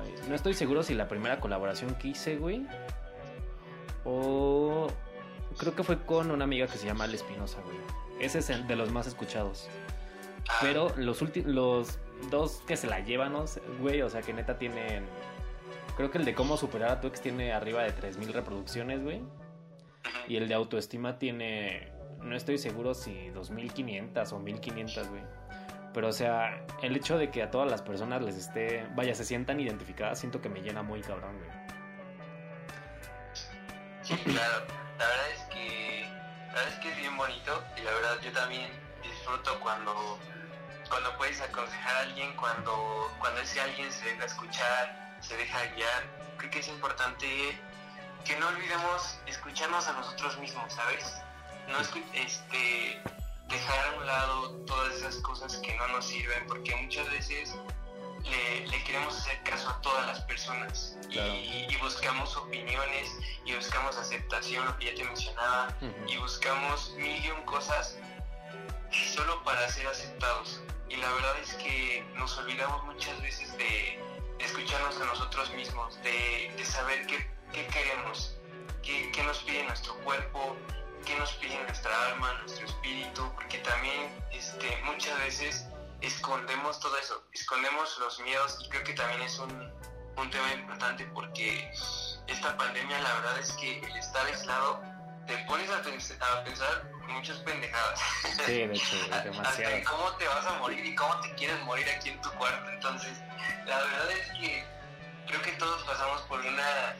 [0.00, 2.66] Ay, no estoy seguro si la primera colaboración que hice, güey.
[4.04, 4.88] O.
[5.58, 7.78] Creo que fue con una amiga que se llama Ale Espinosa, güey.
[8.20, 9.68] Ese es el de los más escuchados.
[10.48, 11.52] Ah, Pero los últimos.
[11.52, 11.98] Los
[12.30, 13.34] dos que se la llevan,
[13.80, 15.06] güey, o sea que neta tienen.
[15.96, 19.22] Creo que el de cómo superar a tu ex tiene arriba de 3000 reproducciones, güey.
[20.28, 21.92] Y el de autoestima tiene.
[22.20, 25.22] No estoy seguro si 2500 o 1500, güey.
[25.94, 28.86] Pero, o sea, el hecho de que a todas las personas les esté.
[28.94, 31.50] Vaya, se sientan identificadas, siento que me llena muy cabrón, güey.
[34.02, 34.64] Sí, claro.
[34.98, 36.06] La verdad es que
[36.56, 38.70] la verdad es que es bien bonito y la verdad yo también
[39.02, 40.18] disfruto cuando,
[40.88, 46.04] cuando puedes aconsejar a alguien, cuando, cuando ese alguien se deja escuchar, se deja guiar.
[46.38, 47.58] Creo que es importante
[48.24, 51.14] que no olvidemos escucharnos a nosotros mismos, ¿sabes?
[51.68, 53.02] No este,
[53.48, 57.54] dejar a un lado todas esas cosas que no nos sirven, porque muchas veces
[58.24, 64.76] le, queremos hacer caso a todas las personas y, buscamos opiniones y buscamos aceptación, lo
[64.78, 65.68] que ya te mencionaba,
[66.08, 67.96] y buscamos mil y un cosas
[68.90, 70.60] solo para ser aceptados.
[70.88, 74.00] Y la verdad es que nos olvidamos muchas veces de,
[74.38, 77.26] escucharnos a nosotros mismos, de, saber qué,
[77.68, 78.36] queremos,
[78.82, 80.56] qué, qué nos pide nuestro cuerpo,
[81.04, 85.66] qué nos pide nuestra alma, nuestro espíritu, porque también este, muchas veces
[86.00, 89.72] escondemos todo eso, escondemos los miedos y creo que también es un,
[90.16, 91.70] un tema importante porque
[92.26, 94.80] esta pandemia la verdad es que el estar aislado
[95.26, 95.82] te pones a
[96.44, 98.00] pensar muchas pendejadas.
[98.44, 99.76] Sí, de hecho, demasiado.
[99.76, 102.70] Hasta cómo te vas a morir y cómo te quieres morir aquí en tu cuarto.
[102.70, 103.18] Entonces,
[103.66, 104.64] la verdad es que
[105.26, 106.96] creo que todos pasamos por una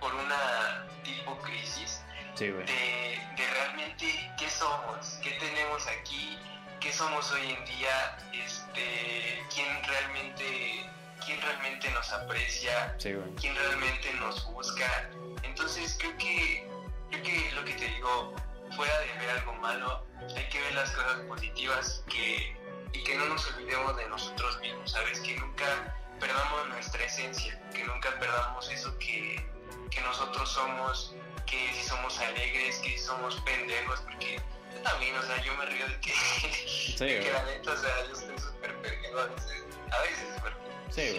[0.00, 2.02] por una tipo crisis
[2.36, 6.38] de, de realmente qué somos, qué tenemos aquí,
[6.80, 10.90] qué somos hoy en día, este, quién realmente,
[11.24, 15.08] quién realmente nos aprecia, quién realmente nos busca.
[15.42, 16.68] Entonces creo que,
[17.10, 18.34] creo que lo que te digo,
[18.76, 20.06] fuera de ver algo malo,
[20.36, 22.56] hay que ver las cosas positivas que,
[22.92, 25.20] y que no nos olvidemos de nosotros mismos, ¿sabes?
[25.20, 29.44] Que nunca perdamos nuestra esencia, que nunca perdamos eso que,
[29.90, 31.14] que nosotros somos,
[31.46, 34.40] que si somos alegres, que si somos pendejos, porque
[34.82, 36.12] también, o sea, yo me río de que,
[37.04, 40.56] de que la neta, o sea, yo estoy súper perdido a veces, a veces, pero,
[40.94, 41.18] sí,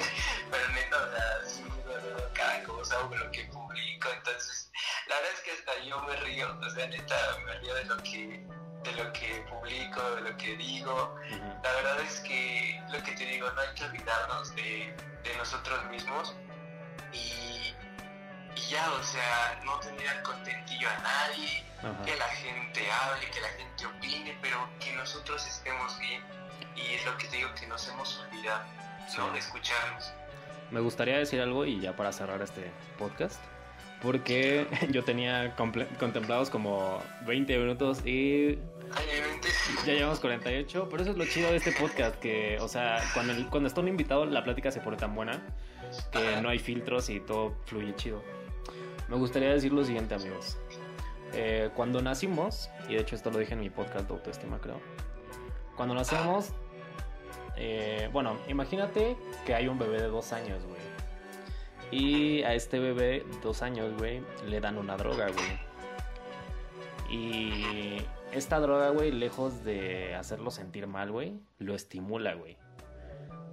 [0.52, 1.64] pero neta, o sea, sí,
[2.34, 4.72] cada cosa o lo que publico, entonces,
[5.08, 7.98] la verdad es que hasta yo me río, o sea, neta, me río de lo
[7.98, 8.46] que
[8.86, 11.16] de lo que publico, de lo que digo.
[11.64, 15.84] La verdad es que lo que te digo, no hay que olvidarnos de, de nosotros
[15.86, 16.36] mismos
[17.12, 17.74] y,
[18.56, 21.66] y, ya, o sea, no tener contentillo a nadie,
[22.06, 26.24] que la gente hable, que la gente opine, pero que nosotros estemos bien.
[26.76, 28.66] Y es lo que te digo que nos hemos olvidado,
[29.18, 29.32] ¿no?
[29.32, 30.14] De escucharnos.
[30.72, 33.40] Me gustaría decir algo y ya para cerrar este podcast.
[34.02, 38.60] Porque yo tenía contemplados como 20 minutos y
[39.86, 43.34] ya llevamos 48, pero eso es lo chido de este podcast, que, o sea, cuando,
[43.50, 45.42] cuando está un invitado la plática se pone tan buena
[46.12, 48.22] que no hay filtros y todo fluye chido.
[49.08, 50.58] Me gustaría decir lo siguiente, amigos.
[51.34, 54.80] Eh, cuando nacimos, y de hecho esto lo dije en mi podcast de autoestima, creo.
[55.76, 56.54] Cuando nacemos,
[57.58, 60.86] eh, bueno, imagínate que hay un bebé de dos años, güey.
[61.92, 65.60] Y a este bebé, dos años, güey, le dan una droga, güey.
[67.10, 67.98] Y
[68.32, 72.58] esta droga, güey, lejos de hacerlo sentir mal, güey, lo estimula, güey.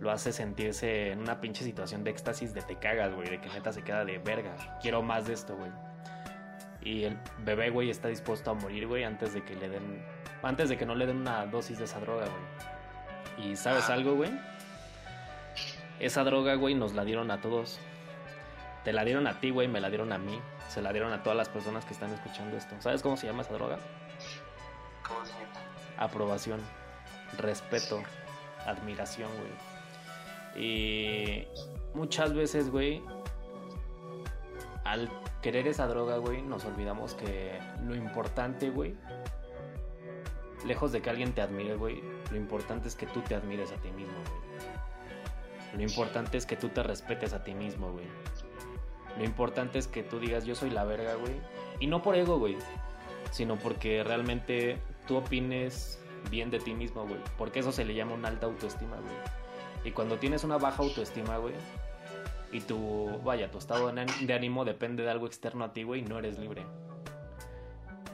[0.00, 3.48] Lo hace sentirse en una pinche situación de éxtasis de te cagas, güey, de que
[3.50, 4.56] neta se queda de verga.
[4.80, 5.70] Quiero más de esto, güey.
[6.80, 10.04] Y el bebé, güey, está dispuesto a morir, güey, antes de que le den.
[10.42, 12.71] Antes de que no le den una dosis de esa droga, güey.
[13.38, 13.94] Y sabes ah.
[13.94, 14.30] algo, güey?
[16.00, 17.78] Esa droga, güey, nos la dieron a todos.
[18.84, 20.40] Te la dieron a ti, güey, me la dieron a mí.
[20.68, 22.74] Se la dieron a todas las personas que están escuchando esto.
[22.80, 23.78] ¿Sabes cómo se llama esa droga?
[25.06, 25.52] ¿Cómo se llama?
[25.98, 26.60] Aprobación,
[27.38, 28.02] respeto,
[28.66, 30.64] admiración, güey.
[30.64, 31.46] Y
[31.94, 33.02] muchas veces, güey,
[34.84, 35.08] al
[35.40, 38.94] querer esa droga, güey, nos olvidamos que lo importante, güey,
[40.66, 42.02] lejos de que alguien te admire, güey,
[42.32, 45.76] lo importante es que tú te admires a ti mismo, güey.
[45.76, 48.06] Lo importante es que tú te respetes a ti mismo, güey.
[49.18, 51.34] Lo importante es que tú digas, yo soy la verga, güey.
[51.78, 52.56] Y no por ego, güey.
[53.30, 57.20] Sino porque realmente tú opines bien de ti mismo, güey.
[57.36, 59.14] Porque eso se le llama una alta autoestima, güey.
[59.84, 61.54] Y cuando tienes una baja autoestima, güey,
[62.50, 66.18] y tu, vaya, tu estado de ánimo depende de algo externo a ti, güey, no
[66.18, 66.64] eres libre.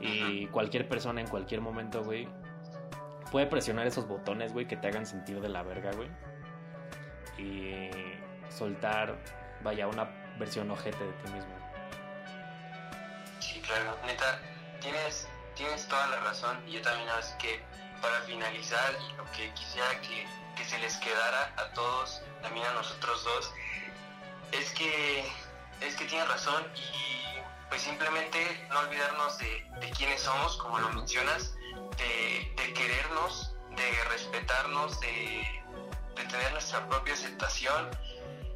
[0.00, 2.28] Y cualquier persona en cualquier momento, güey,
[3.30, 6.08] puede presionar esos botones, güey, que te hagan sentir de la verga, güey.
[7.38, 7.90] Y
[8.50, 9.16] soltar,
[9.62, 10.08] vaya, una
[10.38, 11.54] versión ojete de ti mismo.
[13.40, 14.40] Sí, claro, neta,
[14.80, 16.58] tienes, tienes toda la razón.
[16.66, 17.60] Y yo también, así que
[18.00, 20.26] para finalizar, lo que quisiera que,
[20.56, 23.52] que se les quedara a todos, también a nosotros dos,
[24.52, 25.24] es que,
[25.80, 31.54] es que tiene razón y pues simplemente no olvidarnos de quiénes somos, como lo mencionas,
[31.98, 35.42] de, querernos, de respetarnos, de,
[36.28, 37.90] tener nuestra propia aceptación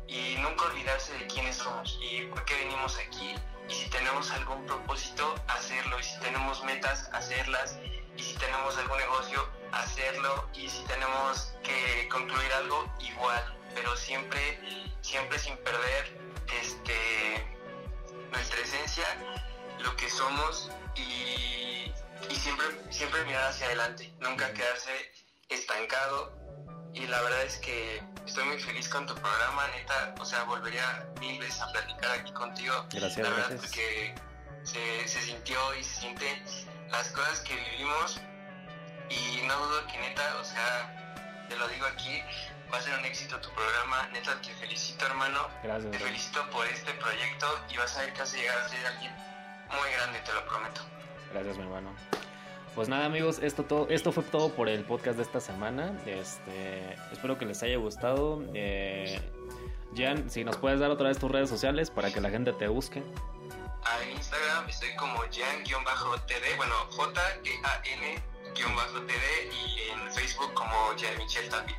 [0.06, 3.34] y nunca olvidarse de quiénes somos y por qué venimos aquí
[3.68, 7.78] y si tenemos algún propósito, hacerlo, y si tenemos metas, hacerlas,
[8.16, 13.42] y si tenemos algún negocio, hacerlo, y si tenemos que concluir algo, igual,
[13.74, 14.58] pero siempre,
[15.00, 16.20] siempre sin perder
[16.60, 17.46] este,
[18.30, 19.06] nuestra esencia,
[19.78, 21.92] lo que somos y,
[22.30, 25.12] y siempre, siempre mirar hacia adelante, nunca quedarse
[25.48, 26.40] estancado.
[26.94, 30.14] Y la verdad es que estoy muy feliz con tu programa, neta.
[30.20, 32.86] O sea, volvería mil veces a platicar aquí contigo.
[32.90, 33.60] Gracias, la verdad, gracias.
[33.60, 34.14] porque
[34.64, 36.42] se, se sintió y se siente
[36.90, 38.20] las cosas que vivimos.
[39.08, 42.22] Y no dudo que neta, o sea, te lo digo aquí,
[42.72, 44.08] va a ser un éxito tu programa.
[44.12, 45.48] Neta, te felicito, hermano.
[45.62, 48.68] Gracias, Te felicito por este proyecto y vas a ver que vas a llegar a
[48.68, 49.14] ser alguien
[49.70, 50.82] muy grande, te lo prometo.
[51.32, 51.90] Gracias, mi hermano.
[52.74, 55.98] Pues nada, amigos, esto, todo, esto fue todo por el podcast de esta semana.
[56.06, 58.42] Este, espero que les haya gustado.
[58.54, 59.20] Eh,
[59.94, 62.68] Jan, si nos puedes dar otra vez tus redes sociales para que la gente te
[62.68, 63.02] busque.
[64.00, 68.22] En Instagram estoy como Jan-TD, bueno, J-A-N-TD
[69.52, 71.78] y en Facebook como Jan Michel también.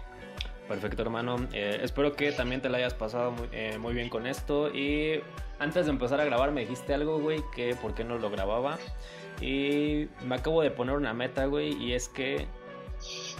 [0.67, 1.47] Perfecto, hermano.
[1.53, 4.69] Eh, espero que también te la hayas pasado muy, eh, muy bien con esto.
[4.69, 5.21] Y
[5.59, 8.77] antes de empezar a grabar me dijiste algo, güey, que por qué no lo grababa.
[9.43, 12.47] Y me acabo de poner una meta, güey, y es que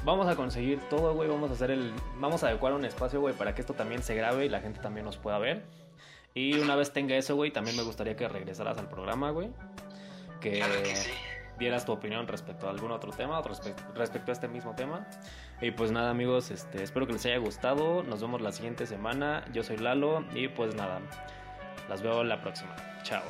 [0.03, 1.29] vamos a conseguir todo, güey.
[1.29, 4.13] Vamos a hacer el, vamos a adecuar un espacio, güey, para que esto también se
[4.15, 5.63] grabe y la gente también nos pueda ver.
[6.33, 9.49] Y una vez tenga eso, güey, también me gustaría que regresaras al programa, güey.
[10.41, 11.11] Que, Claro que sí.
[11.57, 15.07] dieras tu opinión respecto a algún otro tema, o respe- respecto a este mismo tema.
[15.61, 18.03] Y pues nada, amigos, este, espero que les haya gustado.
[18.03, 19.45] Nos vemos la siguiente semana.
[19.53, 20.99] Yo soy Lalo y pues nada,
[21.87, 22.75] las veo la próxima.
[23.03, 23.23] Chao.